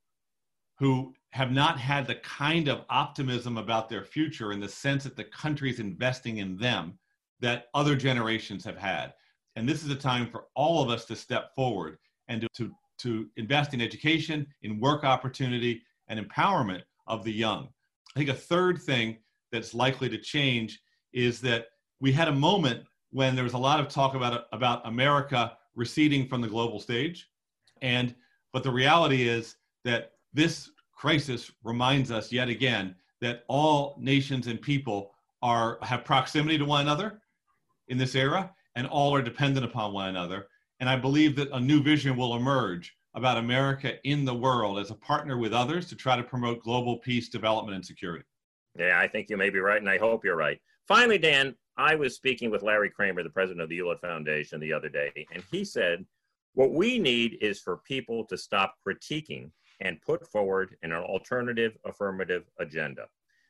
who 0.79 1.15
have 1.33 1.51
not 1.51 1.79
had 1.79 2.07
the 2.07 2.17
kind 2.17 2.69
of 2.69 2.85
optimism 2.91 3.57
about 3.57 3.89
their 3.89 4.05
future 4.05 4.53
in 4.53 4.61
the 4.61 4.69
sense 4.69 5.05
that 5.05 5.17
the 5.17 5.25
country 5.25 5.71
is 5.71 5.81
investing 5.81 6.39
in 6.39 6.57
them 6.59 6.99
that 7.41 7.67
other 7.75 7.97
generations 7.97 8.65
have 8.65 8.77
had. 8.77 9.15
And 9.57 9.67
this 9.67 9.83
is 9.83 9.91
a 9.91 9.97
time 9.97 10.31
for 10.31 10.45
all 10.55 10.83
of 10.83 10.91
us 10.91 11.07
to 11.07 11.17
step 11.17 11.55
forward 11.55 11.99
and 12.29 12.43
to, 12.43 12.49
to, 12.57 12.71
to 12.99 13.29
invest 13.37 13.73
in 13.73 13.81
education, 13.81 14.47
in 14.61 14.79
work 14.79 15.05
opportunity, 15.05 15.83
and 16.09 16.21
empowerment 16.21 16.83
of 17.07 17.25
the 17.25 17.33
young. 17.33 17.69
I 18.15 18.19
think 18.19 18.31
a 18.31 18.35
third 18.35 18.81
thing 18.81 19.17
that's 19.51 19.73
likely 19.73 20.11
to 20.11 20.19
change 20.19 20.81
is 21.15 21.41
that 21.41 21.69
we 22.01 22.13
had 22.13 22.29
a 22.29 22.33
moment 22.33 22.85
when 23.11 23.35
there 23.35 23.45
was 23.45 23.55
a 23.55 23.59
lot 23.59 23.81
of 23.81 23.89
talk 23.89 24.15
about, 24.15 24.45
about 24.53 24.87
America 24.87 25.57
receding 25.75 26.27
from 26.27 26.43
the 26.43 26.49
global 26.49 26.79
stage. 26.79 27.29
And 27.81 28.15
but 28.53 28.63
the 28.63 28.71
reality 28.71 29.27
is 29.27 29.57
that 29.85 30.13
this 30.35 30.71
crisis 31.03 31.51
reminds 31.65 32.13
us 32.13 32.31
yet 32.31 32.49
again 32.49 32.95
that 33.21 33.43
all 33.49 33.97
nations 33.99 34.47
and 34.47 34.63
people 34.63 35.11
are 35.43 35.77
have 35.83 36.05
proximity 36.05 36.57
to 36.57 36.65
one 36.65 36.83
another 36.83 37.21
in 37.89 37.99
this 37.99 38.15
era 38.15 38.49
and 38.77 38.87
all 38.87 39.13
are 39.13 39.21
dependent 39.21 39.67
upon 39.67 39.93
one 39.93 40.09
another. 40.11 40.47
And 40.79 40.89
i 40.89 40.95
believe 40.95 41.35
that 41.35 41.51
a 41.53 41.59
new 41.59 41.83
vision 41.83 42.17
will 42.17 42.37
emerge 42.37 42.97
about 43.15 43.37
america 43.37 43.95
in 44.09 44.25
the 44.25 44.35
world 44.47 44.79
as 44.79 44.93
a 44.93 44.95
partner 44.95 45.37
with 45.39 45.53
others 45.53 45.89
to 45.89 45.97
try 45.97 46.15
to 46.15 46.23
promote 46.23 46.63
global 46.63 46.99
peace 46.99 47.29
development 47.29 47.75
and 47.75 47.85
security. 47.85 48.25
Yeah 48.79 49.01
i 49.01 49.09
think 49.09 49.29
you 49.29 49.37
may 49.37 49.51
be 49.51 49.59
right 49.59 49.81
and 49.81 49.91
i 49.91 49.99
hope 49.99 50.25
you're 50.25 50.37
right. 50.37 50.61
Finally 50.87 51.19
dan 51.19 51.57
i 51.77 51.97
was 51.97 52.15
speaking 52.15 52.49
with 52.49 52.63
larry 52.63 52.91
kramer 52.91 53.25
the 53.25 53.39
president 53.39 53.61
of 53.61 53.69
the 53.69 53.75
hewlett 53.75 54.01
foundation 54.01 54.61
the 54.61 54.73
other 54.73 54.89
day 54.89 55.11
and 55.35 55.43
he 55.51 55.65
said 55.65 56.07
what 56.55 56.73
we 56.73 56.97
need 57.01 57.39
is 57.41 57.59
for 57.59 57.79
people 57.79 58.25
to 58.27 58.39
stop 58.39 58.77
critiquing 58.87 59.51
and 59.83 60.01
put 60.01 60.27
forward 60.31 60.77
an 60.83 60.93
alternative 60.93 61.77
affirmative 61.85 62.45
agenda. 62.59 63.07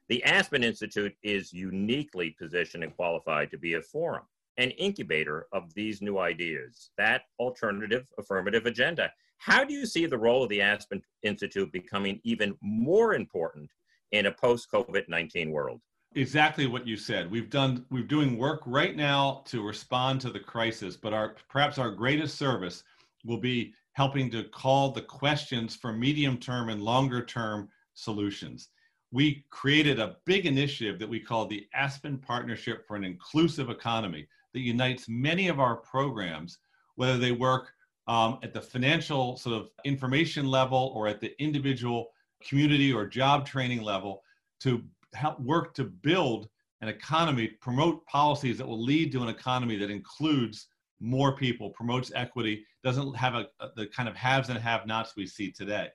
The 0.09 0.25
Aspen 0.25 0.65
Institute 0.65 1.15
is 1.23 1.53
uniquely 1.53 2.31
positioned 2.31 2.83
and 2.83 2.95
qualified 2.97 3.51
to 3.51 3.59
be 3.59 3.75
a 3.75 3.83
forum, 3.83 4.25
an 4.57 4.71
incubator 4.73 5.47
of 5.53 5.73
these 5.75 6.03
new 6.03 6.19
ideas, 6.19 6.91
that 6.99 7.23
alternative 7.39 8.07
affirmative 8.19 8.67
agenda. 8.67 9.13
How 9.39 9.65
do 9.65 9.73
you 9.75 9.87
see 9.87 10.07
the 10.07 10.19
role 10.19 10.43
of 10.43 10.49
the 10.49 10.61
Aspen 10.61 11.03
Institute 11.23 11.71
becoming 11.73 12.21
even 12.25 12.57
more 12.61 13.15
important 13.15 13.71
in 14.11 14.27
a 14.27 14.33
post 14.33 14.71
COVID 14.73 15.09
19 15.09 15.51
world? 15.51 15.81
Exactly 16.15 16.67
what 16.67 16.87
you 16.87 16.97
said. 16.97 17.31
We've 17.31 17.49
done 17.49 17.87
we're 17.91 18.03
doing 18.03 18.37
work 18.37 18.63
right 18.67 18.95
now 18.95 19.43
to 19.47 19.67
respond 19.67 20.21
to 20.23 20.31
the 20.31 20.41
crisis, 20.41 20.97
but 20.97 21.15
our 21.15 21.37
perhaps 21.49 21.79
our 21.79 21.91
greatest 21.91 22.37
service 22.37 22.85
will 23.25 23.39
be 23.39 23.73
helping 23.93 24.31
to 24.31 24.45
call 24.45 24.91
the 24.91 25.03
questions 25.03 25.77
for 25.77 25.93
medium 25.93 26.39
term 26.39 26.69
and 26.69 26.83
longer 26.83 27.25
term 27.25 27.69
solutions. 27.95 28.69
We 29.11 29.45
created 29.51 29.99
a 29.99 30.17
big 30.25 30.47
initiative 30.47 30.99
that 30.99 31.09
we 31.09 31.21
call 31.21 31.47
the 31.47 31.67
Aspen 31.75 32.17
Partnership 32.19 32.87
for 32.87 32.97
an 32.97 33.05
Inclusive 33.05 33.69
Economy 33.69 34.27
that 34.55 34.61
unites 34.61 35.09
many 35.09 35.49
of 35.49 35.61
our 35.61 35.77
programs, 35.77 36.59
whether 36.97 37.19
they 37.19 37.33
work 37.33 37.73
um, 38.09 38.39
at 38.43 38.55
the 38.55 38.61
financial 38.61 39.37
sort 39.37 39.61
of 39.61 39.69
information 39.85 40.47
level 40.47 40.93
or 40.95 41.07
at 41.07 41.21
the 41.21 41.41
individual 41.43 42.09
community 42.43 42.93
or 42.93 43.07
job 43.07 43.47
training 43.47 43.83
level, 43.83 44.23
to 44.61 44.83
help 45.15 45.39
work 45.41 45.75
to 45.75 45.85
build 45.85 46.49
an 46.81 46.89
economy, 46.89 47.47
promote 47.47 48.05
policies 48.07 48.59
that 48.59 48.67
will 48.67 48.83
lead 48.83 49.13
to 49.13 49.23
an 49.23 49.29
economy 49.29 49.77
that 49.77 49.91
includes 49.91 50.69
more 51.01 51.37
people, 51.37 51.71
promotes 51.71 52.11
equity, 52.15 52.65
doesn't 52.85 53.17
have 53.17 53.35
a, 53.35 53.47
the 53.77 53.87
kind 53.87 54.09
of 54.09 54.17
haves 54.17 54.49
and 54.49 54.59
have-nots 54.59 55.15
we 55.17 55.27
see 55.27 55.51
today. 55.51 55.89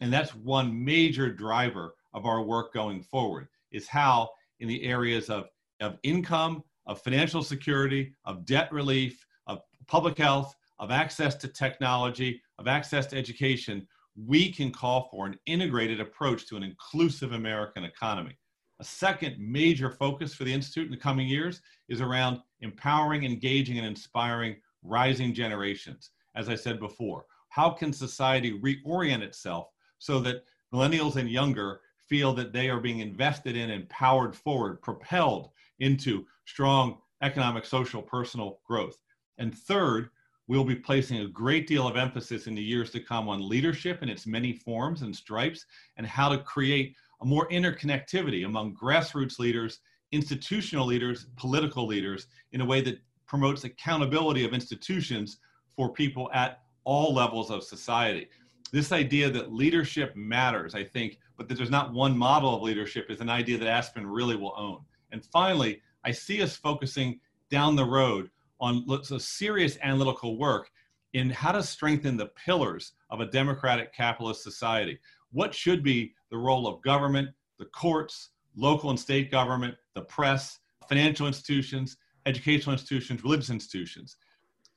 And 0.00 0.12
that's 0.12 0.34
one 0.34 0.84
major 0.84 1.32
driver 1.32 1.94
of 2.14 2.26
our 2.26 2.42
work 2.42 2.72
going 2.72 3.02
forward 3.02 3.48
is 3.70 3.86
how 3.88 4.30
in 4.60 4.68
the 4.68 4.84
areas 4.84 5.30
of, 5.30 5.48
of 5.80 5.98
income, 6.02 6.62
of 6.86 7.00
financial 7.00 7.42
security, 7.42 8.14
of 8.24 8.44
debt 8.44 8.72
relief, 8.72 9.24
of 9.46 9.60
public 9.86 10.18
health, 10.18 10.54
of 10.78 10.90
access 10.90 11.34
to 11.36 11.48
technology, 11.48 12.40
of 12.58 12.66
access 12.66 13.06
to 13.06 13.16
education, 13.16 13.86
we 14.16 14.52
can 14.52 14.70
call 14.70 15.08
for 15.10 15.26
an 15.26 15.38
integrated 15.46 16.00
approach 16.00 16.46
to 16.46 16.56
an 16.56 16.62
inclusive 16.62 17.32
American 17.32 17.84
economy. 17.84 18.36
A 18.80 18.84
second 18.84 19.36
major 19.38 19.90
focus 19.90 20.34
for 20.34 20.44
the 20.44 20.52
Institute 20.52 20.86
in 20.86 20.90
the 20.90 20.96
coming 20.96 21.28
years 21.28 21.60
is 21.88 22.00
around 22.00 22.40
empowering, 22.60 23.24
engaging, 23.24 23.78
and 23.78 23.86
inspiring 23.86 24.56
rising 24.82 25.32
generations. 25.32 26.10
As 26.34 26.48
I 26.48 26.54
said 26.54 26.80
before, 26.80 27.26
how 27.48 27.70
can 27.70 27.92
society 27.92 28.58
reorient 28.58 29.22
itself 29.22 29.68
so 29.98 30.18
that 30.20 30.44
millennials 30.72 31.16
and 31.16 31.30
younger 31.30 31.80
feel 32.08 32.32
that 32.34 32.52
they 32.52 32.70
are 32.70 32.80
being 32.80 33.00
invested 33.00 33.56
in 33.56 33.70
and 33.70 33.88
powered 33.88 34.34
forward, 34.34 34.80
propelled 34.82 35.50
into 35.78 36.26
strong 36.46 36.98
economic, 37.22 37.64
social, 37.64 38.02
personal 38.02 38.60
growth? 38.66 39.02
And 39.38 39.56
third, 39.56 40.10
we'll 40.48 40.64
be 40.64 40.74
placing 40.74 41.20
a 41.20 41.28
great 41.28 41.66
deal 41.66 41.86
of 41.86 41.96
emphasis 41.96 42.46
in 42.46 42.54
the 42.54 42.62
years 42.62 42.90
to 42.90 43.00
come 43.00 43.28
on 43.28 43.48
leadership 43.48 44.02
in 44.02 44.08
its 44.08 44.26
many 44.26 44.52
forms 44.52 45.02
and 45.02 45.14
stripes 45.14 45.66
and 45.96 46.06
how 46.06 46.28
to 46.28 46.38
create 46.38 46.96
a 47.20 47.24
more 47.24 47.48
interconnectivity 47.48 48.44
among 48.44 48.74
grassroots 48.74 49.38
leaders, 49.38 49.80
institutional 50.10 50.86
leaders, 50.86 51.26
political 51.36 51.86
leaders 51.86 52.26
in 52.52 52.60
a 52.60 52.64
way 52.64 52.80
that 52.80 53.00
promotes 53.26 53.64
accountability 53.64 54.44
of 54.44 54.52
institutions 54.52 55.38
for 55.76 55.92
people 55.92 56.30
at 56.32 56.62
all 56.84 57.14
levels 57.14 57.50
of 57.50 57.62
society. 57.62 58.28
This 58.72 58.92
idea 58.92 59.30
that 59.30 59.52
leadership 59.52 60.16
matters, 60.16 60.74
I 60.74 60.84
think, 60.84 61.18
but 61.36 61.48
that 61.48 61.56
there's 61.56 61.70
not 61.70 61.92
one 61.92 62.16
model 62.16 62.56
of 62.56 62.62
leadership 62.62 63.10
is 63.10 63.20
an 63.20 63.28
idea 63.28 63.58
that 63.58 63.68
Aspen 63.68 64.06
really 64.06 64.36
will 64.36 64.54
own. 64.56 64.80
And 65.10 65.24
finally, 65.24 65.82
I 66.04 66.12
see 66.12 66.42
us 66.42 66.56
focusing 66.56 67.20
down 67.50 67.76
the 67.76 67.84
road 67.84 68.30
on 68.60 68.86
a 69.10 69.20
serious 69.20 69.76
analytical 69.82 70.38
work 70.38 70.70
in 71.12 71.28
how 71.28 71.52
to 71.52 71.62
strengthen 71.62 72.16
the 72.16 72.30
pillars 72.44 72.92
of 73.10 73.20
a 73.20 73.26
democratic 73.26 73.94
capitalist 73.94 74.42
society 74.42 74.98
what 75.32 75.54
should 75.54 75.82
be 75.82 76.14
the 76.30 76.36
role 76.36 76.66
of 76.66 76.82
government, 76.82 77.30
the 77.58 77.64
courts, 77.66 78.30
local 78.54 78.90
and 78.90 79.00
state 79.00 79.30
government, 79.30 79.74
the 79.94 80.02
press, 80.02 80.60
financial 80.88 81.26
institutions, 81.26 81.96
educational 82.26 82.72
institutions, 82.72 83.22
religious 83.24 83.50
institutions. 83.50 84.16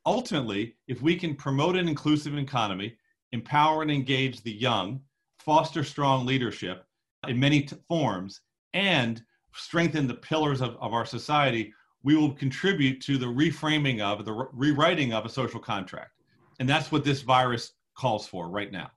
Ultimately, 0.06 0.76
if 0.88 1.02
we 1.02 1.15
can 1.15 1.36
promote 1.36 1.76
an 1.76 1.88
inclusive 1.88 2.38
economy, 2.38 2.96
empower 3.32 3.82
and 3.82 3.91
engage 3.91 4.41
the 4.41 4.52
young, 4.52 5.02
foster 5.39 5.84
strong 5.84 6.26
leadership 6.26 6.86
in 7.28 7.39
many 7.39 7.62
t- 7.62 7.76
forms, 7.88 8.41
and 8.74 9.24
strengthen 9.54 10.08
the 10.08 10.13
pillars 10.13 10.62
of, 10.62 10.76
of 10.80 10.94
our 10.94 11.06
society, 11.06 11.74
we 12.04 12.15
will 12.15 12.34
contribute 12.34 13.02
to 13.02 13.18
the 13.18 13.26
reframing 13.26 14.00
of, 14.00 14.26
the 14.26 14.32
re- 14.32 14.46
rewriting 14.54 15.13
of 15.13 15.26
a 15.26 15.30
social 15.30 15.60
contract. 15.60 16.12
And 16.60 16.70
that's 16.70 16.91
what 16.91 17.04
this 17.04 17.22
virus 17.22 17.74
calls 17.96 18.28
for 18.28 18.50
right 18.50 18.72
now. 18.72 18.91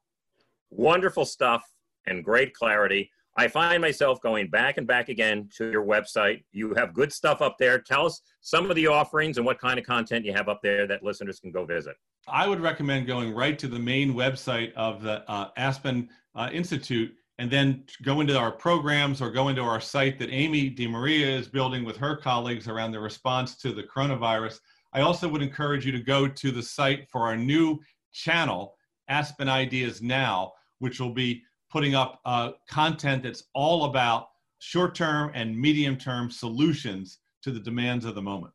Wonderful 0.70 1.24
stuff 1.24 1.64
and 2.06 2.22
great 2.22 2.52
clarity. 2.52 3.10
I 3.38 3.46
find 3.46 3.80
myself 3.80 4.20
going 4.20 4.48
back 4.48 4.78
and 4.78 4.86
back 4.86 5.08
again 5.08 5.48
to 5.58 5.70
your 5.70 5.86
website. 5.86 6.42
You 6.50 6.74
have 6.74 6.92
good 6.92 7.12
stuff 7.12 7.40
up 7.40 7.56
there. 7.56 7.78
Tell 7.78 8.06
us 8.06 8.20
some 8.40 8.68
of 8.68 8.74
the 8.74 8.88
offerings 8.88 9.36
and 9.36 9.46
what 9.46 9.60
kind 9.60 9.78
of 9.78 9.86
content 9.86 10.24
you 10.24 10.32
have 10.32 10.48
up 10.48 10.58
there 10.60 10.88
that 10.88 11.04
listeners 11.04 11.38
can 11.38 11.52
go 11.52 11.64
visit. 11.64 11.94
I 12.26 12.48
would 12.48 12.58
recommend 12.58 13.06
going 13.06 13.32
right 13.32 13.56
to 13.60 13.68
the 13.68 13.78
main 13.78 14.12
website 14.12 14.72
of 14.72 15.04
the 15.04 15.22
uh, 15.30 15.50
Aspen 15.56 16.08
uh, 16.34 16.50
Institute 16.52 17.14
and 17.38 17.48
then 17.48 17.84
go 18.02 18.20
into 18.20 18.36
our 18.36 18.50
programs 18.50 19.22
or 19.22 19.30
go 19.30 19.46
into 19.46 19.62
our 19.62 19.80
site 19.80 20.18
that 20.18 20.30
Amy 20.32 20.68
DeMaria 20.68 21.38
is 21.38 21.46
building 21.46 21.84
with 21.84 21.96
her 21.96 22.16
colleagues 22.16 22.66
around 22.66 22.90
the 22.90 22.98
response 22.98 23.54
to 23.58 23.72
the 23.72 23.84
coronavirus. 23.84 24.58
I 24.92 25.02
also 25.02 25.28
would 25.28 25.42
encourage 25.42 25.86
you 25.86 25.92
to 25.92 26.00
go 26.00 26.26
to 26.26 26.50
the 26.50 26.62
site 26.62 27.08
for 27.08 27.20
our 27.28 27.36
new 27.36 27.78
channel, 28.12 28.74
Aspen 29.06 29.48
Ideas 29.48 30.02
Now, 30.02 30.54
which 30.80 30.98
will 30.98 31.14
be 31.14 31.44
putting 31.70 31.94
up 31.94 32.20
uh, 32.24 32.52
content 32.68 33.22
that's 33.22 33.44
all 33.54 33.84
about 33.84 34.28
short 34.58 34.94
term 34.94 35.30
and 35.34 35.56
medium 35.56 35.96
term 35.96 36.30
solutions 36.30 37.18
to 37.42 37.50
the 37.50 37.60
demands 37.60 38.04
of 38.04 38.14
the 38.14 38.22
moment. 38.22 38.52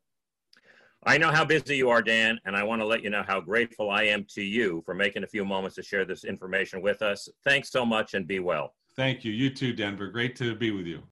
I 1.06 1.18
know 1.18 1.30
how 1.30 1.44
busy 1.44 1.76
you 1.76 1.90
are, 1.90 2.00
Dan, 2.00 2.38
and 2.46 2.56
I 2.56 2.62
want 2.62 2.80
to 2.80 2.86
let 2.86 3.02
you 3.02 3.10
know 3.10 3.22
how 3.26 3.38
grateful 3.38 3.90
I 3.90 4.04
am 4.04 4.24
to 4.30 4.42
you 4.42 4.82
for 4.86 4.94
making 4.94 5.22
a 5.22 5.26
few 5.26 5.44
moments 5.44 5.76
to 5.76 5.82
share 5.82 6.06
this 6.06 6.24
information 6.24 6.80
with 6.80 7.02
us. 7.02 7.28
Thanks 7.44 7.70
so 7.70 7.84
much 7.84 8.14
and 8.14 8.26
be 8.26 8.38
well. 8.38 8.74
Thank 8.96 9.24
you. 9.24 9.32
You 9.32 9.50
too, 9.50 9.74
Denver. 9.74 10.08
Great 10.08 10.34
to 10.36 10.54
be 10.54 10.70
with 10.70 10.86
you. 10.86 11.02